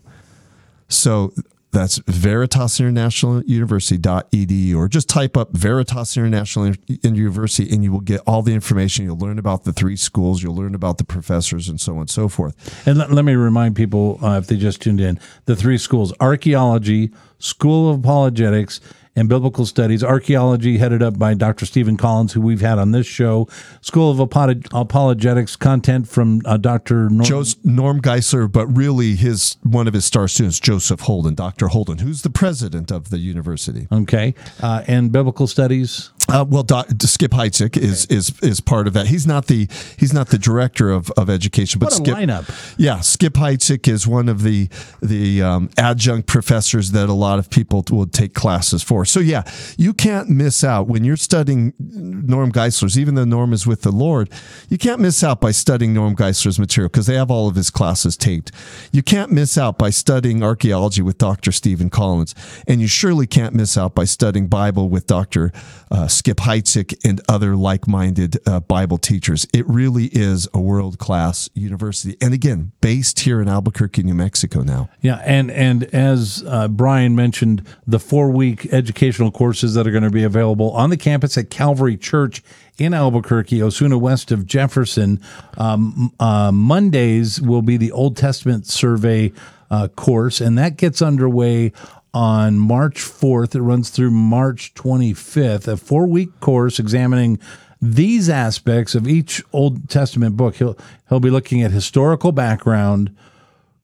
So 0.89 1.33
that's 1.71 1.99
Veritas 2.07 2.79
International 2.79 3.43
University 3.43 3.99
dot 3.99 4.31
edu, 4.31 4.75
or 4.75 4.87
just 4.87 5.07
type 5.07 5.37
up 5.37 5.51
Veritas 5.51 6.17
International 6.17 6.73
University, 6.87 7.71
and 7.71 7.83
you 7.83 7.91
will 7.91 7.99
get 7.99 8.21
all 8.25 8.41
the 8.41 8.55
information. 8.55 9.05
You'll 9.05 9.19
learn 9.19 9.37
about 9.37 9.65
the 9.65 9.71
three 9.71 9.95
schools. 9.95 10.41
You'll 10.41 10.55
learn 10.55 10.73
about 10.73 10.97
the 10.97 11.03
professors, 11.03 11.69
and 11.69 11.79
so 11.79 11.93
on 11.93 11.99
and 11.99 12.09
so 12.09 12.27
forth. 12.27 12.87
And 12.87 12.97
let, 12.97 13.11
let 13.11 13.23
me 13.23 13.35
remind 13.35 13.75
people, 13.75 14.19
uh, 14.23 14.39
if 14.39 14.47
they 14.47 14.57
just 14.57 14.81
tuned 14.81 14.99
in, 14.99 15.19
the 15.45 15.55
three 15.55 15.77
schools 15.77 16.11
archaeology, 16.19 17.11
School 17.39 17.89
of 17.89 17.99
Apologetics, 17.99 18.79
and 19.19 19.27
Biblical 19.27 19.65
Studies. 19.65 20.03
Archaeology, 20.03 20.77
headed 20.77 21.03
up 21.03 21.19
by 21.19 21.33
Dr. 21.33 21.65
Stephen 21.65 21.97
Collins, 21.97 22.33
who 22.33 22.41
we've 22.41 22.61
had 22.61 22.79
on 22.79 22.91
this 22.91 23.05
show. 23.05 23.47
School 23.81 24.09
of 24.11 24.21
Apo- 24.21 24.61
Apologetics, 24.71 25.55
content 25.57 26.07
from 26.07 26.41
uh, 26.45 26.57
Dr. 26.57 27.09
Norm. 27.09 27.25
Joe's 27.25 27.57
Norm 27.65 28.01
Geisler, 28.01 28.49
but 28.49 28.65
really 28.67 29.15
his 29.15 29.57
one 29.63 29.87
of 29.87 29.93
his 29.93 30.05
star 30.05 30.27
students, 30.27 30.59
Joseph 30.59 31.01
Holden, 31.01 31.35
Dr. 31.35 31.67
Holden, 31.67 31.99
who's 31.99 32.21
the 32.21 32.29
president 32.29 32.91
of 32.91 33.09
the 33.09 33.17
university. 33.17 33.87
Okay. 33.91 34.33
Uh, 34.61 34.83
and 34.87 35.11
Biblical 35.11 35.47
Studies. 35.47 36.11
Uh, 36.29 36.45
well, 36.47 36.63
doc, 36.63 36.87
Skip 37.01 37.31
Heitzig 37.31 37.77
is 37.77 38.05
is 38.05 38.37
is 38.41 38.61
part 38.61 38.87
of 38.87 38.93
that. 38.93 39.07
He's 39.07 39.25
not 39.25 39.47
the 39.47 39.67
he's 39.97 40.13
not 40.13 40.29
the 40.29 40.37
director 40.37 40.91
of, 40.91 41.09
of 41.11 41.29
education, 41.29 41.79
but 41.79 41.91
Skip, 41.91 42.15
lineup. 42.15 42.75
Yeah, 42.77 42.99
Skip 42.99 43.33
Heitzig 43.33 43.87
is 43.87 44.05
one 44.05 44.29
of 44.29 44.43
the 44.43 44.69
the 45.01 45.41
um, 45.41 45.69
adjunct 45.77 46.27
professors 46.27 46.91
that 46.91 47.09
a 47.09 47.13
lot 47.13 47.39
of 47.39 47.49
people 47.49 47.83
will 47.89 48.05
take 48.05 48.33
classes 48.33 48.83
for. 48.83 49.05
So 49.05 49.19
yeah, 49.19 49.43
you 49.77 49.93
can't 49.93 50.29
miss 50.29 50.63
out 50.63 50.87
when 50.87 51.03
you're 51.03 51.17
studying 51.17 51.73
Norm 51.79 52.49
Geisler's. 52.51 52.97
Even 52.97 53.15
though 53.15 53.25
Norm 53.25 53.51
is 53.53 53.65
with 53.65 53.81
the 53.81 53.91
Lord, 53.91 54.29
you 54.69 54.77
can't 54.77 55.01
miss 55.01 55.23
out 55.23 55.41
by 55.41 55.51
studying 55.51 55.93
Norm 55.93 56.13
Geisler's 56.13 56.59
material 56.59 56.89
because 56.89 57.07
they 57.07 57.15
have 57.15 57.31
all 57.31 57.47
of 57.47 57.55
his 57.55 57.69
classes 57.69 58.15
taped. 58.15 58.51
You 58.91 59.01
can't 59.01 59.31
miss 59.31 59.57
out 59.57 59.77
by 59.77 59.89
studying 59.89 60.43
archaeology 60.43 61.01
with 61.01 61.17
Dr. 61.17 61.51
Stephen 61.51 61.89
Collins, 61.89 62.35
and 62.67 62.81
you 62.81 62.87
surely 62.87 63.25
can't 63.25 63.55
miss 63.55 63.77
out 63.77 63.95
by 63.95 64.05
studying 64.05 64.47
Bible 64.47 64.89
with 64.89 65.07
Dr. 65.07 65.51
Uh, 65.91 66.07
Skip 66.19 66.39
Heitzig 66.39 66.99
and 67.05 67.21
other 67.29 67.55
like-minded 67.55 68.45
uh, 68.45 68.59
Bible 68.59 68.97
teachers. 68.97 69.47
It 69.53 69.65
really 69.69 70.07
is 70.07 70.49
a 70.53 70.59
world-class 70.59 71.49
university, 71.53 72.17
and 72.19 72.33
again, 72.33 72.73
based 72.81 73.21
here 73.21 73.41
in 73.41 73.47
Albuquerque, 73.47 74.03
New 74.03 74.13
Mexico. 74.13 74.59
Now, 74.59 74.89
Yeah, 74.99 75.21
and 75.23 75.49
and 75.49 75.85
as 75.95 76.43
uh, 76.45 76.67
Brian 76.67 77.15
mentioned, 77.15 77.65
the 77.87 77.99
four 77.99 78.31
week 78.31 78.65
educational 78.73 79.31
courses 79.31 79.75
that 79.75 79.87
are 79.87 79.91
going 79.91 80.03
to 80.03 80.09
be 80.09 80.23
available 80.23 80.71
on 80.71 80.89
the 80.89 80.97
campus 80.97 81.37
at 81.37 81.49
Calvary 81.49 81.95
Church 81.95 82.43
in 82.77 82.93
Albuquerque, 82.93 83.63
Osuna, 83.63 83.97
west 83.97 84.29
of 84.33 84.45
Jefferson. 84.45 85.21
Um, 85.57 86.11
uh, 86.19 86.51
Mondays 86.51 87.39
will 87.39 87.61
be 87.61 87.77
the 87.77 87.93
Old 87.93 88.17
Testament 88.17 88.67
survey 88.67 89.31
uh, 89.71 89.87
course, 89.87 90.41
and 90.41 90.57
that 90.57 90.75
gets 90.75 91.01
underway 91.01 91.71
on 92.13 92.57
March 92.57 93.01
4th. 93.01 93.55
It 93.55 93.61
runs 93.61 93.89
through 93.89 94.11
March 94.11 94.73
25th, 94.73 95.67
a 95.67 95.77
four 95.77 96.07
week 96.07 96.39
course 96.39 96.79
examining 96.79 97.39
these 97.81 98.29
aspects 98.29 98.95
of 98.95 99.07
each 99.07 99.43
Old 99.53 99.89
Testament 99.89 100.35
book. 100.35 100.55
He'll 100.55 100.77
he'll 101.07 101.19
be 101.19 101.29
looking 101.29 101.61
at 101.61 101.71
historical 101.71 102.31
background, 102.31 103.15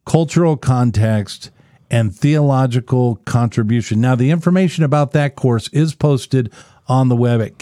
cultural 0.05 0.57
context, 0.57 1.51
and 1.89 2.15
theological 2.15 3.17
contribution. 3.25 4.01
Now, 4.01 4.15
the 4.15 4.31
information 4.31 4.83
about 4.83 5.11
that 5.11 5.35
course 5.35 5.69
is 5.69 5.95
posted 5.95 6.51
on 6.87 7.09
the 7.09 7.15
web 7.15 7.41
at 7.41 7.57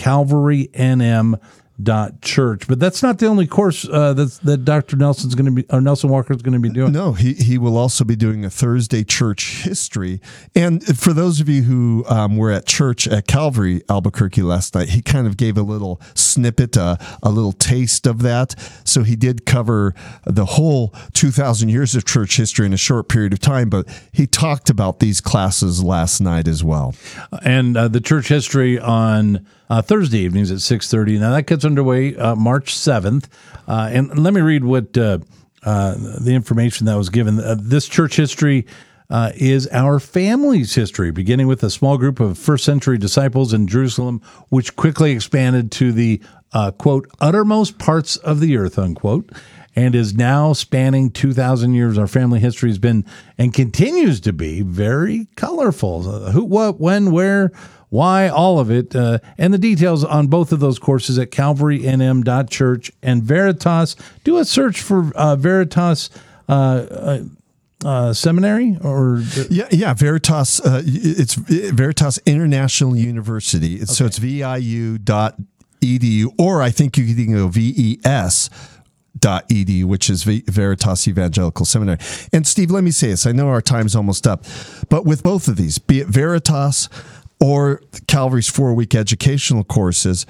calvarynm.church. 1.80 2.68
But 2.68 2.80
that's 2.80 3.04
not 3.04 3.20
the 3.20 3.28
only 3.28 3.48
course 3.48 3.88
uh, 3.88 4.14
that's, 4.14 4.38
that 4.40 4.66
Dr. 4.66 4.96
Nelson's 4.96 5.36
going 5.36 5.46
to 5.46 5.52
be, 5.52 5.66
or 5.70 5.82
Nelson 5.82 6.10
walker's 6.10 6.42
going 6.42 6.54
to 6.54 6.60
be 6.60 6.70
doing. 6.70 6.92
no, 6.92 7.14
he 7.14 7.34
he 7.34 7.58
will 7.58 7.78
also 7.78 8.04
be 8.04 8.16
doing 8.16 8.46
a 8.46 8.50
Thursday 8.50 9.04
church 9.04 9.64
history. 9.64 10.22
And 10.56 10.84
for 10.98 11.14
those 11.14 11.40
of 11.40 11.50
you 11.50 11.64
who 11.64 12.06
um, 12.08 12.38
were 12.38 12.52
at 12.52 12.66
church 12.66 13.08
at 13.08 13.28
Calvary 13.28 13.82
Albuquerque 13.90 14.42
last 14.42 14.76
night, 14.76 14.90
he 14.90 15.02
kind 15.02 15.28
of 15.28 15.38
gave 15.38 15.58
a 15.58 15.64
little 15.64 16.02
snippet, 16.14 16.78
uh, 16.78 16.98
a 17.22 17.30
little 17.30 17.54
taste 17.54 18.08
of 18.08 18.22
that. 18.22 18.56
So 18.84 19.04
he 19.04 19.16
did 19.16 19.46
cover 19.46 19.94
the 20.26 20.46
whole 20.46 20.94
2,000 21.14 21.70
years 21.70 21.96
of 21.96 22.06
church 22.06 22.38
history 22.38 22.66
in 22.66 22.74
a 22.74 22.78
short 22.78 23.10
period 23.10 23.34
of 23.34 23.40
time, 23.40 23.70
but 23.70 23.88
he 24.12 24.28
talked 24.28 24.70
about 24.70 25.00
these 25.00 25.22
classes 25.22 25.84
last 25.84 26.22
night 26.22 26.48
as 26.48 26.64
well. 26.64 26.96
and 27.44 27.76
uh, 27.78 27.88
the 27.88 28.02
church 28.02 28.28
history 28.28 28.80
on 28.80 29.46
uh, 29.74 29.82
Thursday 29.82 30.20
evenings 30.20 30.52
at 30.52 30.62
six 30.62 30.88
thirty. 30.90 31.18
Now 31.18 31.32
that 31.32 31.48
gets 31.48 31.66
underway 31.66 32.16
uh, 32.16 32.36
March 32.36 32.76
seventh, 32.76 33.28
uh, 33.68 33.90
and 33.92 34.20
let 34.20 34.32
me 34.32 34.42
read 34.42 34.64
what 34.64 34.96
uh, 34.96 35.18
uh, 35.64 35.96
the 36.22 36.34
information 36.36 36.86
that 36.86 36.96
was 36.96 37.10
given. 37.10 37.40
Uh, 37.40 37.56
this 37.60 37.88
church 37.88 38.16
history. 38.16 38.66
Is 39.36 39.68
our 39.68 40.00
family's 40.00 40.74
history, 40.74 41.12
beginning 41.12 41.46
with 41.46 41.62
a 41.62 41.70
small 41.70 42.00
group 42.00 42.20
of 42.20 42.36
first 42.36 42.66
century 42.66 42.98
disciples 42.98 43.54
in 43.54 43.68
Jerusalem, 43.68 44.22
which 44.50 44.76
quickly 44.76 45.12
expanded 45.12 45.72
to 45.74 45.92
the 45.92 46.20
quote, 46.80 47.08
uttermost 47.20 47.78
parts 47.78 48.18
of 48.18 48.40
the 48.40 48.58
earth, 48.58 48.80
unquote, 48.80 49.30
and 49.76 49.94
is 49.94 50.16
now 50.16 50.54
spanning 50.54 51.12
2,000 51.12 51.76
years. 51.76 52.00
Our 52.00 52.08
family 52.08 52.40
history 52.40 52.72
has 52.72 52.80
been 52.80 53.06
and 53.38 53.54
continues 53.54 54.20
to 54.22 54.34
be 54.34 54.64
very 54.64 55.28
colorful. 55.36 56.02
Who, 56.32 56.44
what, 56.44 56.80
when, 56.80 57.12
where, 57.12 57.52
why, 57.94 58.28
all 58.28 58.60
of 58.60 58.72
it. 58.72 58.96
Uh, 58.96 59.20
and 59.38 59.54
the 59.54 59.60
details 59.60 60.04
on 60.04 60.26
both 60.26 60.52
of 60.52 60.60
those 60.60 60.80
courses 60.80 61.20
at 61.20 61.30
calvarynm.church 61.30 62.92
and 63.04 63.22
Veritas. 63.22 63.96
Do 64.24 64.40
a 64.40 64.46
search 64.46 64.82
for 64.82 65.16
uh, 65.16 65.36
Veritas. 65.36 66.10
Uh, 66.50 66.52
uh, 66.52 67.20
uh, 67.86 68.14
seminary 68.14 68.78
or 68.82 69.22
Yeah, 69.50 69.68
yeah. 69.70 69.94
Veritas, 69.94 70.62
uh, 70.62 70.82
it's 70.86 71.34
Veritas 71.36 72.18
International 72.26 72.96
University. 72.96 73.76
It's, 73.76 73.98
So 73.98 74.06
it's 74.06 74.20
edu 74.20 76.34
or 76.38 76.62
I 76.62 76.72
think 76.72 76.98
you 76.98 77.14
can 77.14 77.34
go 77.34 77.50
ves 77.50 78.50
dot 79.20 79.50
edu, 79.50 79.84
which 79.84 80.10
is 80.10 80.24
Veritas 80.24 81.10
Evangelical 81.10 81.66
Seminary. 81.66 81.98
And 82.32 82.48
Steve, 82.48 82.72
let 82.72 82.86
me 82.86 82.92
say 82.92 83.10
this. 83.10 83.26
I 83.26 83.34
know 83.34 83.50
our 83.50 83.62
time's 83.62 83.98
almost 83.98 84.28
up, 84.28 84.46
but 84.90 85.06
with 85.06 85.22
both 85.22 85.50
of 85.50 85.58
these, 85.58 85.78
be 85.78 86.00
it 86.00 86.08
Veritas 86.08 86.88
or 87.44 87.82
Calvary's 88.08 88.50
four 88.50 88.74
week 88.74 88.96
educational 88.96 89.66
courses, 89.66 90.26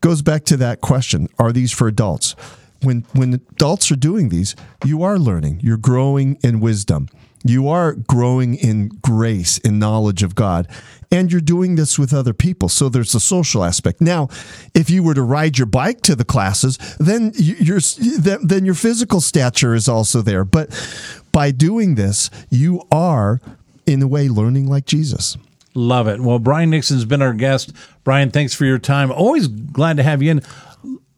goes 0.00 0.22
back 0.22 0.44
to 0.46 0.56
that 0.56 0.80
question: 0.80 1.28
Are 1.38 1.52
these 1.52 1.72
for 1.72 1.86
adults? 1.86 2.34
When 2.82 3.06
when 3.12 3.34
adults 3.34 3.92
are 3.92 3.96
doing 3.96 4.28
these, 4.28 4.56
you 4.84 5.04
are 5.04 5.18
learning. 5.18 5.60
You're 5.62 5.76
growing 5.76 6.36
in 6.42 6.58
wisdom. 6.58 7.08
You 7.44 7.68
are 7.68 7.92
growing 7.92 8.56
in 8.56 8.88
grace, 9.00 9.58
in 9.58 9.78
knowledge 9.78 10.24
of 10.24 10.34
God, 10.34 10.66
and 11.12 11.30
you're 11.30 11.40
doing 11.40 11.76
this 11.76 11.96
with 11.96 12.12
other 12.12 12.34
people. 12.34 12.68
So 12.68 12.88
there's 12.88 13.14
a 13.14 13.20
social 13.20 13.62
aspect. 13.62 14.00
Now, 14.00 14.28
if 14.74 14.90
you 14.90 15.04
were 15.04 15.14
to 15.14 15.22
ride 15.22 15.58
your 15.58 15.66
bike 15.66 16.00
to 16.02 16.16
the 16.16 16.24
classes, 16.24 16.76
then 16.98 17.32
your 17.36 17.78
then 18.42 18.64
your 18.64 18.74
physical 18.74 19.20
stature 19.20 19.74
is 19.74 19.88
also 19.88 20.22
there. 20.22 20.44
But 20.44 20.70
by 21.30 21.52
doing 21.52 21.94
this, 21.94 22.30
you 22.50 22.82
are 22.90 23.40
in 23.86 24.02
a 24.02 24.08
way 24.08 24.28
learning 24.28 24.66
like 24.66 24.86
Jesus. 24.86 25.36
Love 25.74 26.08
it. 26.08 26.20
Well, 26.20 26.38
Brian 26.38 26.70
Nixon's 26.70 27.04
been 27.04 27.22
our 27.22 27.34
guest. 27.34 27.72
Brian, 28.04 28.30
thanks 28.30 28.54
for 28.54 28.64
your 28.64 28.78
time. 28.78 29.12
Always 29.12 29.48
glad 29.48 29.96
to 29.98 30.02
have 30.02 30.22
you 30.22 30.32
in. 30.32 30.42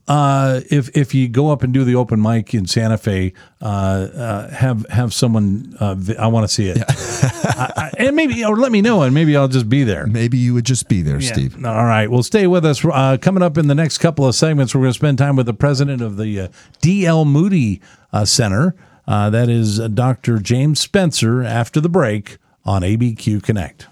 Uh, 0.07 0.59
if 0.69 0.89
if 0.97 1.13
you 1.13 1.29
go 1.29 1.51
up 1.51 1.63
and 1.63 1.73
do 1.73 1.85
the 1.85 1.95
open 1.95 2.21
mic 2.21 2.53
in 2.53 2.65
Santa 2.65 2.97
Fe, 2.97 3.33
uh, 3.61 3.65
uh, 3.65 4.49
have 4.49 4.85
have 4.89 5.13
someone. 5.13 5.73
Uh, 5.79 5.95
I 6.19 6.27
want 6.27 6.43
to 6.43 6.53
see 6.53 6.67
it, 6.67 6.77
yeah. 6.77 6.83
I, 6.89 7.71
I, 7.77 7.91
and 7.97 8.15
maybe 8.15 8.43
or 8.43 8.57
let 8.57 8.73
me 8.73 8.81
know, 8.81 9.03
and 9.03 9.13
maybe 9.13 9.37
I'll 9.37 9.47
just 9.47 9.69
be 9.69 9.85
there. 9.85 10.07
Maybe 10.07 10.37
you 10.37 10.53
would 10.53 10.65
just 10.65 10.89
be 10.89 11.01
there, 11.01 11.21
yeah. 11.21 11.31
Steve. 11.31 11.65
All 11.65 11.85
right. 11.85 12.11
Well, 12.11 12.23
stay 12.23 12.45
with 12.45 12.65
us. 12.65 12.83
Uh, 12.83 13.17
coming 13.21 13.41
up 13.41 13.57
in 13.57 13.67
the 13.67 13.75
next 13.75 13.99
couple 13.99 14.27
of 14.27 14.35
segments, 14.35 14.75
we're 14.75 14.81
going 14.81 14.91
to 14.91 14.99
spend 14.99 15.17
time 15.17 15.37
with 15.37 15.45
the 15.45 15.53
president 15.53 16.01
of 16.01 16.17
the 16.17 16.41
uh, 16.41 16.47
D.L. 16.81 17.23
Moody 17.23 17.79
Center. 18.25 18.75
that 19.07 19.47
is 19.47 19.77
Dr. 19.79 20.39
James 20.39 20.81
Spencer. 20.81 21.41
After 21.41 21.79
the 21.79 21.89
break 21.89 22.37
on 22.65 22.81
ABQ 22.81 23.43
Connect. 23.43 23.87